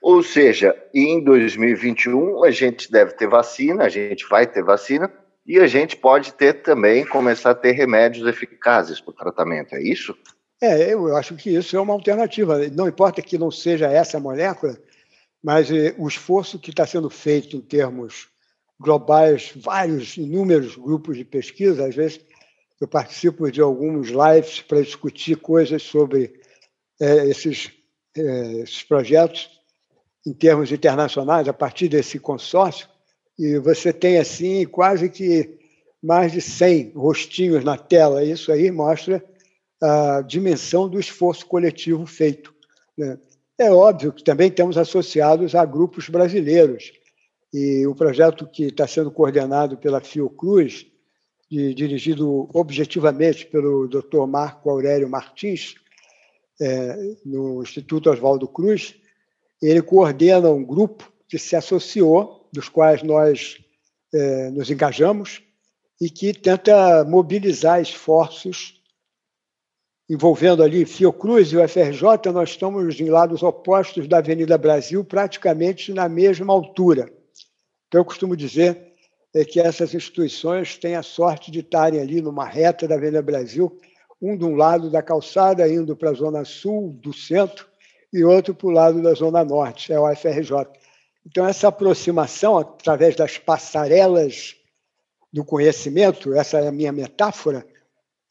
Ou 0.01 0.21
seja, 0.21 0.75
em 0.93 1.23
2021 1.23 2.43
a 2.43 2.51
gente 2.51 2.91
deve 2.91 3.13
ter 3.13 3.27
vacina, 3.27 3.83
a 3.83 3.89
gente 3.89 4.27
vai 4.27 4.45
ter 4.45 4.63
vacina, 4.63 5.11
e 5.45 5.59
a 5.59 5.67
gente 5.67 5.95
pode 5.95 6.33
ter 6.33 6.61
também, 6.61 7.05
começar 7.05 7.51
a 7.51 7.55
ter 7.55 7.71
remédios 7.71 8.27
eficazes 8.27 8.99
para 8.99 9.11
o 9.11 9.15
tratamento, 9.15 9.75
é 9.75 9.81
isso? 9.81 10.15
É, 10.61 10.93
eu 10.93 11.15
acho 11.15 11.35
que 11.35 11.51
isso 11.51 11.75
é 11.77 11.79
uma 11.79 11.93
alternativa. 11.93 12.67
Não 12.69 12.87
importa 12.87 13.21
que 13.21 13.37
não 13.37 13.51
seja 13.51 13.87
essa 13.87 14.19
molécula, 14.19 14.77
mas 15.43 15.71
eh, 15.71 15.93
o 15.97 16.07
esforço 16.07 16.57
que 16.57 16.71
está 16.71 16.85
sendo 16.85 17.09
feito 17.09 17.55
em 17.55 17.61
termos 17.61 18.27
globais, 18.79 19.51
vários, 19.55 20.17
inúmeros 20.17 20.75
grupos 20.75 21.17
de 21.17 21.23
pesquisa, 21.23 21.87
às 21.87 21.95
vezes 21.95 22.19
eu 22.79 22.87
participo 22.87 23.51
de 23.51 23.61
alguns 23.61 24.09
lives 24.09 24.61
para 24.61 24.81
discutir 24.81 25.37
coisas 25.37 25.81
sobre 25.81 26.39
é, 26.99 27.27
esses, 27.27 27.71
é, 28.15 28.53
esses 28.61 28.83
projetos 28.83 29.49
em 30.25 30.33
termos 30.33 30.71
internacionais, 30.71 31.47
a 31.47 31.53
partir 31.53 31.87
desse 31.87 32.19
consórcio, 32.19 32.87
e 33.37 33.57
você 33.59 33.93
tem, 33.93 34.17
assim, 34.17 34.65
quase 34.65 35.09
que 35.09 35.57
mais 36.01 36.31
de 36.31 36.41
100 36.41 36.91
rostinhos 36.95 37.63
na 37.63 37.77
tela. 37.77 38.23
Isso 38.23 38.51
aí 38.51 38.69
mostra 38.71 39.23
a 39.81 40.21
dimensão 40.21 40.89
do 40.89 40.99
esforço 40.99 41.45
coletivo 41.45 42.05
feito. 42.05 42.53
Né? 42.97 43.17
É 43.57 43.71
óbvio 43.71 44.13
que 44.13 44.23
também 44.23 44.51
temos 44.51 44.77
associados 44.77 45.55
a 45.55 45.65
grupos 45.65 46.09
brasileiros. 46.09 46.91
E 47.53 47.87
o 47.87 47.95
projeto 47.95 48.47
que 48.47 48.65
está 48.65 48.85
sendo 48.85 49.09
coordenado 49.09 49.77
pela 49.77 50.01
Fiocruz, 50.01 50.85
de, 51.49 51.73
dirigido 51.73 52.49
objetivamente 52.53 53.45
pelo 53.45 53.87
Dr. 53.87 54.25
Marco 54.27 54.69
Aurélio 54.69 55.09
Martins, 55.09 55.75
é, 56.59 57.15
no 57.25 57.61
Instituto 57.61 58.09
Oswaldo 58.09 58.47
Cruz, 58.47 58.95
ele 59.61 59.81
coordena 59.81 60.49
um 60.49 60.63
grupo 60.63 61.11
que 61.27 61.37
se 61.37 61.55
associou, 61.55 62.47
dos 62.51 62.69
quais 62.69 63.03
nós 63.03 63.57
é, 64.13 64.49
nos 64.51 64.69
engajamos, 64.69 65.41
e 65.99 66.09
que 66.09 66.33
tenta 66.33 67.03
mobilizar 67.05 67.81
esforços 67.81 68.76
envolvendo 70.09 70.63
ali 70.63 70.85
Fiocruz 70.85 71.51
e 71.51 71.57
o 71.57 71.67
FRJ, 71.67 72.31
nós 72.31 72.49
estamos 72.49 72.99
em 72.99 73.09
lados 73.09 73.43
opostos 73.43 74.07
da 74.07 74.19
Avenida 74.19 74.57
Brasil, 74.57 75.03
praticamente 75.03 75.93
na 75.93 76.07
mesma 76.07 76.53
altura. 76.53 77.11
Então, 77.87 78.01
eu 78.01 78.05
costumo 78.05 78.35
dizer 78.35 78.87
é 79.35 79.43
que 79.43 79.59
essas 79.59 79.93
instituições 79.93 80.77
têm 80.77 80.95
a 80.95 81.03
sorte 81.03 81.51
de 81.51 81.59
estarem 81.59 81.99
ali 81.99 82.21
numa 82.21 82.45
reta 82.45 82.87
da 82.87 82.95
Avenida 82.95 83.21
Brasil, 83.21 83.77
um 84.21 84.35
de 84.35 84.45
um 84.45 84.55
lado 84.55 84.89
da 84.89 85.03
calçada, 85.03 85.67
indo 85.67 85.95
para 85.95 86.09
a 86.09 86.13
zona 86.13 86.43
sul 86.43 86.97
do 87.01 87.13
centro, 87.13 87.67
e 88.11 88.23
outro 88.23 88.55
para 88.55 88.67
o 88.67 88.71
lado 88.71 89.01
da 89.01 89.13
zona 89.13 89.43
norte, 89.43 89.91
é 89.91 89.99
o 89.99 90.15
FRJ. 90.15 90.65
Então, 91.25 91.45
essa 91.45 91.67
aproximação, 91.67 92.57
através 92.57 93.15
das 93.15 93.37
passarelas 93.37 94.55
do 95.31 95.43
conhecimento, 95.43 96.33
essa 96.33 96.59
é 96.59 96.67
a 96.69 96.71
minha 96.71 96.91
metáfora, 96.91 97.67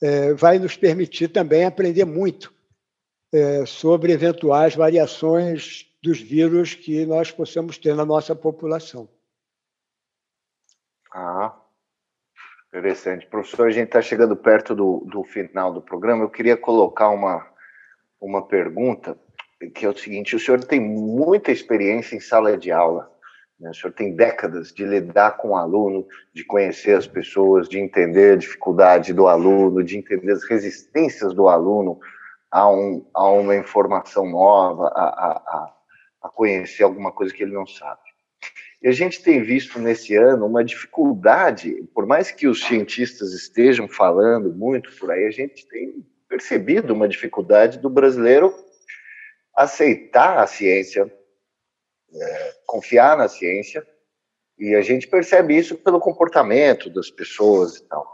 é, 0.03 0.35
vai 0.35 0.59
nos 0.59 0.77
permitir 0.77 1.29
também 1.29 1.65
aprender 1.65 2.05
muito 2.05 2.53
é, 3.33 3.67
sobre 3.67 4.13
eventuais 4.13 4.75
variações 4.75 5.87
dos 6.03 6.21
vírus 6.21 6.75
que 6.75 7.05
nós 7.07 7.31
possamos 7.31 7.79
ter 7.79 7.95
na 7.95 8.05
nossa 8.05 8.35
população. 8.35 9.09
Ah, 11.13 11.57
interessante. 12.69 13.27
Professor, 13.27 13.67
a 13.67 13.71
gente 13.71 13.87
está 13.87 14.03
chegando 14.03 14.37
perto 14.37 14.75
do, 14.75 15.05
do 15.07 15.25
final 15.25 15.73
do 15.73 15.81
programa. 15.81 16.23
Eu 16.23 16.31
queria 16.31 16.57
colocar 16.57 17.09
uma, 17.09 17.47
uma 18.21 18.47
pergunta, 18.47 19.19
que 19.75 19.87
é 19.87 19.89
o 19.89 19.97
seguinte: 19.97 20.37
o 20.37 20.39
senhor 20.39 20.63
tem 20.63 20.79
muita 20.79 21.51
experiência 21.51 22.15
em 22.15 22.21
sala 22.21 22.57
de 22.57 22.71
aula. 22.71 23.11
Né? 23.59 23.71
O 23.71 23.75
senhor 23.75 23.93
tem 23.93 24.15
décadas 24.15 24.73
de 24.73 24.85
lidar 24.85 25.37
com 25.37 25.51
o 25.51 25.57
aluno, 25.57 26.07
de 26.35 26.45
conhecer 26.45 26.97
as 26.97 27.07
pessoas, 27.07 27.69
de 27.69 27.79
entender 27.79 28.35
a 28.35 28.37
dificuldade 28.37 29.13
do 29.13 29.27
aluno, 29.27 29.83
de 29.83 29.97
entender 29.97 30.33
as 30.33 30.45
resistências 30.45 31.35
do 31.35 31.49
aluno 31.49 31.99
a, 32.51 32.71
um, 32.71 33.07
a 33.15 33.29
uma 33.31 33.57
informação 33.57 34.29
nova, 34.29 34.89
a, 34.89 35.05
a, 35.05 35.75
a 36.23 36.29
conhecer 36.29 36.83
alguma 36.83 37.13
coisa 37.13 37.33
que 37.33 37.43
ele 37.43 37.53
não 37.53 37.67
sabe. 37.67 38.01
E 38.83 38.89
a 38.89 38.93
gente 38.93 39.23
tem 39.23 39.43
visto 39.43 39.79
nesse 39.79 40.15
ano 40.15 40.47
uma 40.47 40.63
dificuldade, 40.63 41.75
por 41.95 42.07
mais 42.07 42.31
que 42.31 42.47
os 42.47 42.63
cientistas 42.63 43.33
estejam 43.33 43.89
falando 43.89 44.55
muito 44.55 44.91
por 44.99 45.11
aí, 45.11 45.27
a 45.27 45.31
gente 45.31 45.67
tem 45.67 46.07
percebido 46.29 46.93
uma 46.93 47.09
dificuldade 47.09 47.79
do 47.79 47.89
brasileiro 47.89 48.55
aceitar 49.57 50.39
a 50.39 50.47
ciência, 50.47 51.11
confiar 52.67 53.17
na 53.17 53.29
ciência, 53.29 53.87
e 54.59 54.75
a 54.75 54.81
gente 54.81 55.07
percebe 55.07 55.57
isso 55.57 55.77
pelo 55.77 56.01
comportamento 56.01 56.89
das 56.89 57.11
pessoas 57.11 57.77
e 57.77 57.89
tal. 57.89 58.07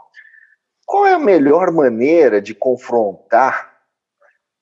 Qual 0.85 1.05
é 1.05 1.13
a 1.13 1.19
melhor 1.19 1.71
maneira 1.71 2.41
de 2.41 2.53
confrontar, 2.53 3.81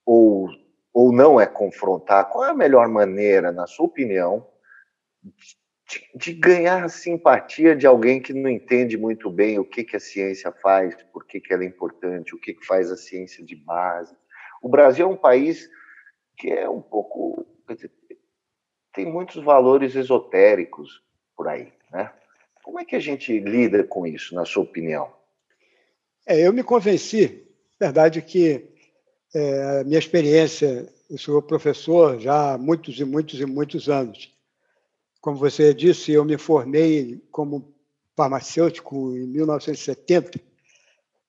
ou, 0.05 0.47
ou 0.93 1.11
não 1.11 1.41
é 1.41 1.47
confrontar, 1.47 2.29
qual 2.29 2.45
é 2.45 2.49
a 2.51 2.55
melhor 2.55 2.87
maneira, 2.87 3.51
na 3.51 3.65
sua 3.65 3.87
opinião, 3.87 4.47
de, 5.23 6.09
de 6.15 6.33
ganhar 6.33 6.83
a 6.83 6.89
simpatia 6.89 7.75
de 7.75 7.87
alguém 7.87 8.21
que 8.21 8.33
não 8.33 8.49
entende 8.49 8.97
muito 8.97 9.29
bem 9.29 9.59
o 9.59 9.65
que, 9.65 9.83
que 9.83 9.95
a 9.95 9.99
ciência 9.99 10.51
faz, 10.51 10.95
por 11.11 11.25
que, 11.25 11.41
que 11.41 11.53
ela 11.53 11.63
é 11.63 11.67
importante, 11.67 12.35
o 12.35 12.39
que, 12.39 12.53
que 12.53 12.65
faz 12.65 12.91
a 12.91 12.97
ciência 12.97 13.43
de 13.43 13.55
base? 13.55 14.15
O 14.61 14.69
Brasil 14.69 15.05
é 15.05 15.09
um 15.09 15.17
país 15.17 15.67
que 16.37 16.49
é 16.49 16.69
um 16.69 16.81
pouco 16.81 17.45
tem 18.93 19.05
muitos 19.05 19.43
valores 19.43 19.95
esotéricos 19.95 21.01
por 21.35 21.47
aí, 21.47 21.71
né? 21.91 22.11
Como 22.63 22.79
é 22.79 22.85
que 22.85 22.95
a 22.95 22.99
gente 22.99 23.39
lida 23.39 23.83
com 23.83 24.05
isso, 24.05 24.35
na 24.35 24.45
sua 24.45 24.63
opinião? 24.63 25.11
É, 26.25 26.45
eu 26.45 26.53
me 26.53 26.63
convenci, 26.63 27.47
verdade 27.79 28.21
que 28.21 28.69
é, 29.33 29.79
a 29.79 29.83
minha 29.83 29.97
experiência, 29.97 30.87
eu 31.09 31.17
sou 31.17 31.41
professor 31.41 32.19
já 32.19 32.53
há 32.53 32.57
muitos 32.57 32.99
e 32.99 33.05
muitos 33.05 33.39
e 33.39 33.45
muitos 33.45 33.89
anos. 33.89 34.31
Como 35.19 35.37
você 35.37 35.73
disse, 35.73 36.11
eu 36.11 36.23
me 36.25 36.37
formei 36.37 37.21
como 37.31 37.73
farmacêutico 38.15 39.15
em 39.15 39.25
1970. 39.27 40.39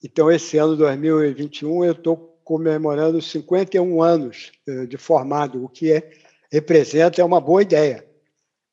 Então, 0.02 0.30
esse 0.30 0.58
ano 0.58 0.76
2021, 0.76 1.84
eu 1.84 1.92
estou 1.92 2.38
comemorando 2.44 3.22
51 3.22 4.02
anos 4.02 4.52
é, 4.66 4.86
de 4.86 4.96
formado, 4.96 5.64
o 5.64 5.68
que 5.68 5.92
é 5.92 6.10
representa 6.52 7.22
é 7.22 7.24
uma 7.24 7.40
boa 7.40 7.62
ideia. 7.62 8.06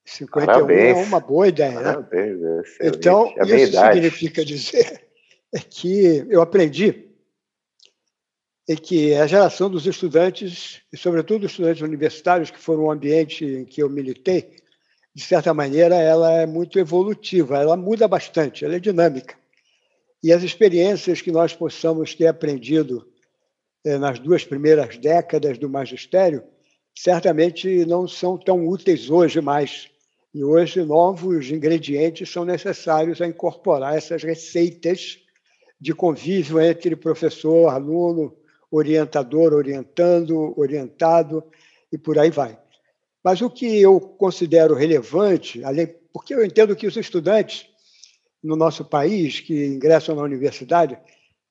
51 0.06 0.46
Parabéns. 0.46 0.98
é 0.98 1.02
uma 1.02 1.20
boa 1.20 1.48
ideia. 1.48 1.80
Né? 1.80 1.84
Parabéns, 1.84 2.40
então, 2.82 3.34
é 3.38 3.56
isso 3.56 3.80
significa 3.80 4.44
dizer 4.44 5.08
é 5.56 5.60
que 5.60 6.26
eu 6.30 6.42
aprendi 6.42 7.08
é 8.68 8.76
que 8.76 9.16
a 9.16 9.26
geração 9.26 9.68
dos 9.68 9.88
estudantes, 9.88 10.82
e 10.94 10.98
sobretudo 10.98 11.46
os 11.46 11.52
estudantes 11.52 11.82
universitários, 11.82 12.52
que 12.52 12.60
foram 12.60 12.84
um 12.84 12.92
ambiente 12.92 13.44
em 13.44 13.66
que 13.66 13.82
eu 13.82 13.90
militei, 13.90 14.58
de 15.16 15.24
certa 15.24 15.52
maneira, 15.56 15.96
ela 15.96 16.32
é 16.34 16.46
muito 16.46 16.78
evolutiva, 16.78 17.58
ela 17.58 17.76
muda 17.76 18.08
bastante, 18.08 18.64
ela 18.64 18.76
é 18.76 18.80
dinâmica. 18.80 19.36
E 20.22 20.32
as 20.32 20.44
experiências 20.44 21.20
que 21.20 21.32
nós 21.32 21.56
possamos 21.56 22.14
ter 22.14 22.28
aprendido 22.28 23.08
eh, 23.84 23.98
nas 23.98 24.20
duas 24.20 24.46
primeiras 24.46 24.98
décadas 24.98 25.58
do 25.58 25.68
magistério 25.68 26.44
certamente 27.02 27.86
não 27.86 28.06
são 28.06 28.38
tão 28.38 28.68
úteis 28.68 29.10
hoje 29.10 29.40
mais. 29.40 29.90
E 30.34 30.44
hoje 30.44 30.84
novos 30.84 31.50
ingredientes 31.50 32.30
são 32.30 32.44
necessários 32.44 33.22
a 33.22 33.28
incorporar 33.28 33.96
essas 33.96 34.22
receitas 34.22 35.18
de 35.80 35.94
convívio 35.94 36.60
entre 36.60 36.98
professor, 36.98 37.70
aluno, 37.70 38.36
orientador, 38.70 39.54
orientando, 39.54 40.54
orientado 40.60 41.42
e 41.90 41.98
por 41.98 42.20
aí 42.20 42.30
vai. 42.30 42.60
Mas 43.24 43.42
o 43.42 43.50
que 43.50 43.80
eu 43.80 43.98
considero 44.02 44.76
relevante, 44.76 45.62
porque 46.12 46.34
eu 46.34 46.46
entendo 46.46 46.76
que 46.76 46.86
os 46.86 46.98
estudantes 46.98 47.66
no 48.44 48.58
nosso 48.58 48.84
país 48.84 49.40
que 49.40 49.68
ingressam 49.68 50.16
na 50.16 50.22
universidade, 50.22 51.00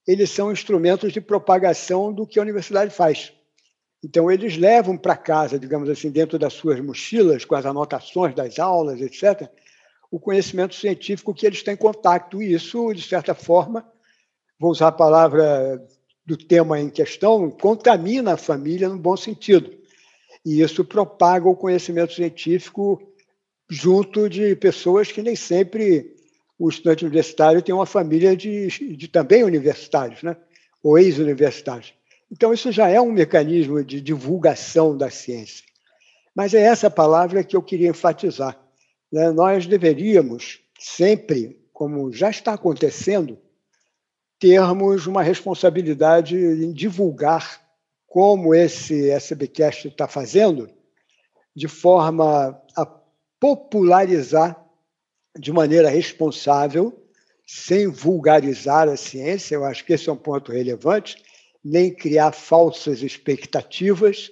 eles 0.07 0.29
são 0.29 0.53
instrumentos 0.53 1.11
de 1.11 1.23
propagação 1.23 2.13
do 2.13 2.27
que 2.27 2.39
a 2.39 2.43
universidade 2.43 2.95
faz. 2.95 3.33
Então, 4.03 4.31
eles 4.31 4.57
levam 4.57 4.97
para 4.97 5.17
casa, 5.17 5.59
digamos 5.59 5.89
assim, 5.89 6.11
dentro 6.11 6.39
das 6.39 6.53
suas 6.53 6.79
mochilas, 6.81 7.45
com 7.45 7.55
as 7.55 7.67
anotações 7.67 8.35
das 8.35 8.59
aulas, 8.59 9.01
etc., 9.01 9.49
o 10.11 10.19
conhecimento 10.19 10.75
científico 10.75 11.35
que 11.35 11.47
eles 11.47 11.63
têm 11.63 11.77
contato. 11.77 12.43
E 12.43 12.53
isso, 12.53 12.93
de 12.95 13.03
certa 13.03 13.35
forma, 13.35 13.85
vou 14.59 14.71
usar 14.71 14.89
a 14.89 14.93
palavra 14.93 15.83
do 16.25 16.37
tema 16.37 16.79
em 16.79 16.91
questão, 16.91 17.51
contamina 17.51 18.35
a 18.35 18.37
família 18.37 18.89
no 18.89 18.99
bom 18.99 19.17
sentido. 19.17 19.71
E 20.45 20.61
isso 20.61 20.85
propaga 20.85 21.49
o 21.49 21.57
conhecimento 21.57 22.13
científico 22.13 23.03
junto 23.69 24.29
de 24.29 24.55
pessoas 24.57 25.11
que 25.11 25.23
nem 25.23 25.37
sempre 25.37 26.15
o 26.59 26.69
estudante 26.69 27.05
universitário 27.05 27.63
tem 27.63 27.75
uma 27.75 27.87
família 27.87 28.37
de, 28.37 28.69
de 28.97 29.09
também 29.09 29.45
universitários, 29.45 30.23
né? 30.23 30.37
ou 30.83 30.99
ex-universitários. 30.99 31.95
Então, 32.31 32.53
isso 32.53 32.71
já 32.71 32.89
é 32.89 33.01
um 33.01 33.11
mecanismo 33.11 33.83
de 33.83 34.01
divulgação 34.01 34.97
da 34.97 35.11
ciência. 35.11 35.65
Mas 36.35 36.55
é 36.55 36.61
essa 36.61 36.91
palavra 36.91 37.43
que 37.43 37.57
eu 37.57 37.63
queria 37.63 37.89
enfatizar. 37.89 38.59
Né? 39.11 39.31
Nós 39.31 39.67
deveríamos 39.67 40.61
sempre, 40.79 41.59
como 41.73 42.13
já 42.13 42.31
está 42.31 42.53
acontecendo, 42.53 43.39
termos 44.39 45.07
uma 45.07 45.23
responsabilidade 45.23 46.37
em 46.37 46.73
divulgar 46.73 47.61
como 48.07 48.55
esse 48.55 49.11
SBcast 49.11 49.89
está 49.89 50.07
fazendo, 50.07 50.71
de 51.55 51.69
forma 51.69 52.61
a 52.77 52.87
popularizar 53.41 54.65
de 55.39 55.53
maneira 55.53 55.89
responsável, 55.89 57.05
sem 57.47 57.87
vulgarizar 57.87 58.89
a 58.89 58.97
ciência, 58.97 59.55
eu 59.55 59.65
acho 59.65 59.85
que 59.85 59.93
esse 59.93 60.09
é 60.09 60.13
um 60.13 60.17
ponto 60.17 60.53
relevante, 60.53 61.23
nem 61.69 61.95
criar 61.95 62.33
falsas 62.33 63.03
expectativas, 63.03 64.31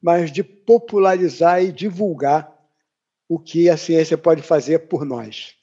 mas 0.00 0.30
de 0.30 0.42
popularizar 0.42 1.62
e 1.62 1.72
divulgar 1.72 2.56
o 3.28 3.38
que 3.38 3.68
a 3.68 3.76
ciência 3.76 4.16
pode 4.16 4.42
fazer 4.42 4.80
por 4.88 5.04
nós. 5.04 5.54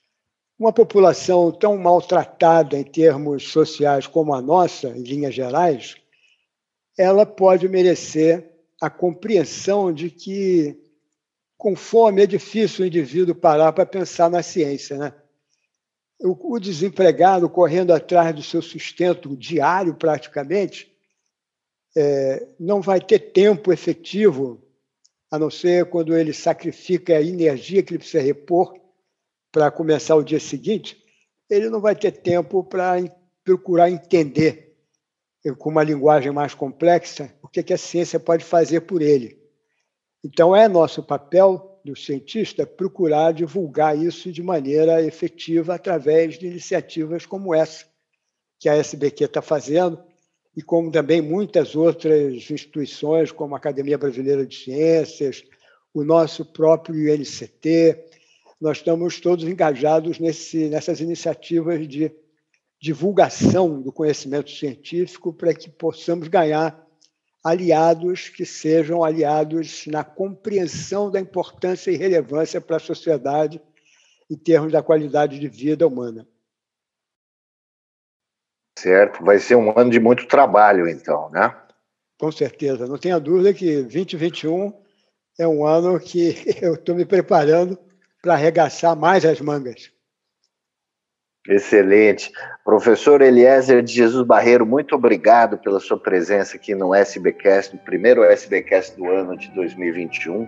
Uma 0.59 0.73
população 0.73 1.51
tão 1.51 1.77
maltratada 1.77 2.77
em 2.77 2.83
termos 2.83 3.49
sociais 3.49 4.07
como 4.07 4.33
a 4.33 4.41
nossa, 4.41 4.89
em 4.89 5.03
linhas 5.03 5.33
gerais, 5.33 5.95
ela 6.97 7.25
pode 7.25 7.67
merecer 7.69 8.51
a 8.81 8.89
compreensão 8.89 9.93
de 9.93 10.09
que, 10.09 10.77
com 11.57 11.75
fome, 11.75 12.23
é 12.23 12.27
difícil 12.27 12.83
o 12.83 12.87
indivíduo 12.87 13.35
parar 13.35 13.71
para 13.71 13.85
pensar 13.85 14.29
na 14.29 14.41
ciência. 14.41 14.97
Né? 14.97 15.13
O 16.19 16.59
desempregado 16.59 17.47
correndo 17.47 17.93
atrás 17.93 18.35
do 18.35 18.41
seu 18.41 18.61
sustento 18.61 19.35
diário, 19.37 19.93
praticamente, 19.93 20.96
é, 21.99 22.47
não 22.59 22.79
vai 22.79 23.01
ter 23.01 23.17
tempo 23.17 23.73
efetivo, 23.73 24.61
a 25.31 25.39
não 25.39 25.49
ser 25.49 25.89
quando 25.89 26.15
ele 26.15 26.31
sacrifica 26.31 27.17
a 27.17 27.21
energia 27.23 27.81
que 27.81 27.91
ele 27.91 27.97
precisa 27.97 28.21
repor 28.21 28.79
para 29.51 29.71
começar 29.71 30.15
o 30.15 30.21
dia 30.21 30.39
seguinte, 30.39 31.03
ele 31.49 31.71
não 31.71 31.81
vai 31.81 31.95
ter 31.95 32.11
tempo 32.11 32.63
para 32.63 32.97
procurar 33.43 33.89
entender 33.89 34.77
com 35.57 35.71
uma 35.71 35.81
linguagem 35.81 36.31
mais 36.31 36.53
complexa, 36.53 37.33
o 37.41 37.47
que, 37.47 37.73
a 37.73 37.77
ciência 37.77 38.19
pode 38.19 38.43
fazer 38.43 38.81
por 38.81 39.01
ele. 39.01 39.41
Então, 40.23 40.55
é 40.55 40.67
nosso 40.67 41.01
papel 41.01 41.81
do 41.83 41.95
cientista 41.95 42.67
procurar 42.67 43.31
divulgar 43.31 43.97
isso 43.97 44.31
de 44.31 44.43
maneira 44.43 45.01
efetiva 45.01 45.73
através 45.73 46.37
de 46.37 46.45
iniciativas 46.45 47.25
como 47.25 47.55
essa 47.55 47.85
que 48.59 48.69
a 48.69 48.75
SBQ 48.75 49.23
está 49.23 49.41
fazendo 49.41 50.03
e 50.57 50.61
como 50.63 50.89
também 50.89 51.21
muitas 51.21 51.75
outras 51.75 52.49
instituições, 52.49 53.31
como 53.31 53.53
a 53.53 53.59
Academia 53.59 53.95
Brasileira 53.95 54.43
de 54.43 54.55
Ciências, 54.57 55.43
o 55.93 56.03
nosso 56.03 56.43
próprio 56.43 57.13
INCT. 57.13 57.95
Nós 58.59 58.77
estamos 58.77 59.21
todos 59.21 59.45
engajados 59.45 60.17
nesse, 60.17 60.67
nessas 60.67 60.99
iniciativas 60.99 61.87
de 61.87 62.11
divulgação 62.81 63.79
do 63.83 63.91
conhecimento 63.91 64.49
científico 64.49 65.31
para 65.31 65.53
que 65.53 65.69
possamos 65.69 66.27
ganhar 66.27 66.83
aliados 67.43 68.29
que 68.29 68.43
sejam 68.43 69.03
aliados 69.03 69.85
na 69.85 70.03
compreensão 70.03 71.11
da 71.11 71.19
importância 71.19 71.91
e 71.91 71.97
relevância 71.97 72.59
para 72.59 72.77
a 72.77 72.79
sociedade 72.79 73.61
em 74.27 74.35
termos 74.35 74.71
da 74.71 74.81
qualidade 74.81 75.39
de 75.39 75.47
vida 75.47 75.85
humana. 75.85 76.27
Certo, 78.77 79.25
vai 79.25 79.39
ser 79.39 79.55
um 79.55 79.75
ano 79.75 79.89
de 79.89 79.99
muito 79.99 80.27
trabalho, 80.27 80.87
então, 80.87 81.31
né? 81.31 81.51
Com 82.19 82.31
certeza, 82.31 82.85
não 82.85 82.99
tenha 82.99 83.19
dúvida 83.19 83.51
que 83.51 83.81
2021 83.81 84.71
é 85.39 85.47
um 85.47 85.65
ano 85.65 85.99
que 85.99 86.35
eu 86.61 86.75
estou 86.75 86.93
me 86.93 87.03
preparando 87.03 87.75
para 88.21 88.35
arregaçar 88.35 88.95
mais 88.95 89.25
as 89.25 89.41
mangas. 89.41 89.91
Excelente. 91.49 92.31
Professor 92.63 93.19
Eliezer 93.23 93.81
de 93.81 93.93
Jesus 93.93 94.23
Barreiro, 94.27 94.63
muito 94.63 94.93
obrigado 94.93 95.57
pela 95.57 95.79
sua 95.79 95.99
presença 95.99 96.55
aqui 96.55 96.75
no 96.75 96.93
SBcast, 96.93 97.75
no 97.75 97.81
primeiro 97.81 98.23
SBcast 98.25 98.95
do 98.95 99.09
ano 99.09 99.35
de 99.35 99.49
2021. 99.55 100.47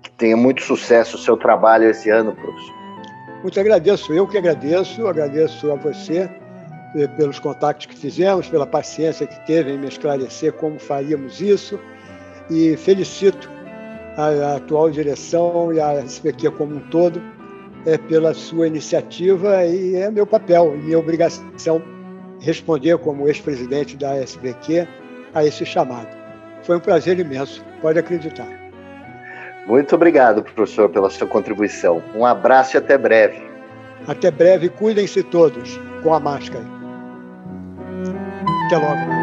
Que 0.00 0.10
tenha 0.12 0.36
muito 0.36 0.62
sucesso 0.62 1.16
o 1.16 1.20
seu 1.20 1.36
trabalho 1.36 1.90
esse 1.90 2.08
ano, 2.08 2.36
professor. 2.36 2.85
Muito 3.42 3.60
agradeço, 3.60 4.12
eu 4.12 4.26
que 4.26 4.38
agradeço, 4.38 5.06
agradeço 5.06 5.70
a 5.70 5.76
você 5.76 6.28
eh, 6.96 7.06
pelos 7.16 7.38
contatos 7.38 7.86
que 7.86 7.96
fizemos, 7.96 8.48
pela 8.48 8.66
paciência 8.66 9.26
que 9.26 9.46
teve 9.46 9.72
em 9.72 9.78
me 9.78 9.88
esclarecer 9.88 10.52
como 10.54 10.78
faríamos 10.78 11.40
isso 11.40 11.78
e 12.50 12.76
felicito 12.76 13.50
a, 14.16 14.56
atual 14.56 14.90
direção 14.90 15.72
e 15.72 15.80
a 15.80 15.94
SBQ 15.94 16.50
como 16.52 16.76
um 16.76 16.80
todo 16.88 17.22
é, 17.84 17.98
pela 17.98 18.34
sua 18.34 18.66
iniciativa 18.66 19.64
e 19.64 19.94
é 19.94 20.10
meu 20.10 20.26
papel 20.26 20.74
e 20.74 20.78
minha 20.78 20.98
obrigação 20.98 21.82
responder 22.40 22.98
como 22.98 23.28
ex-presidente 23.28 23.96
da 23.96 24.16
SBQ 24.16 24.88
a 25.34 25.44
esse 25.44 25.64
chamado. 25.64 26.08
Foi 26.62 26.76
um 26.76 26.80
prazer 26.80 27.18
imenso, 27.18 27.64
pode 27.80 27.98
acreditar. 27.98 28.65
Muito 29.66 29.94
obrigado, 29.94 30.42
professor, 30.42 30.88
pela 30.88 31.10
sua 31.10 31.26
contribuição. 31.26 32.02
Um 32.14 32.24
abraço 32.24 32.76
e 32.76 32.78
até 32.78 32.96
breve. 32.96 33.42
Até 34.06 34.30
breve, 34.30 34.68
cuidem-se 34.68 35.22
todos 35.24 35.80
com 36.02 36.14
a 36.14 36.20
máscara. 36.20 36.64
Até 38.66 38.76
logo. 38.78 39.16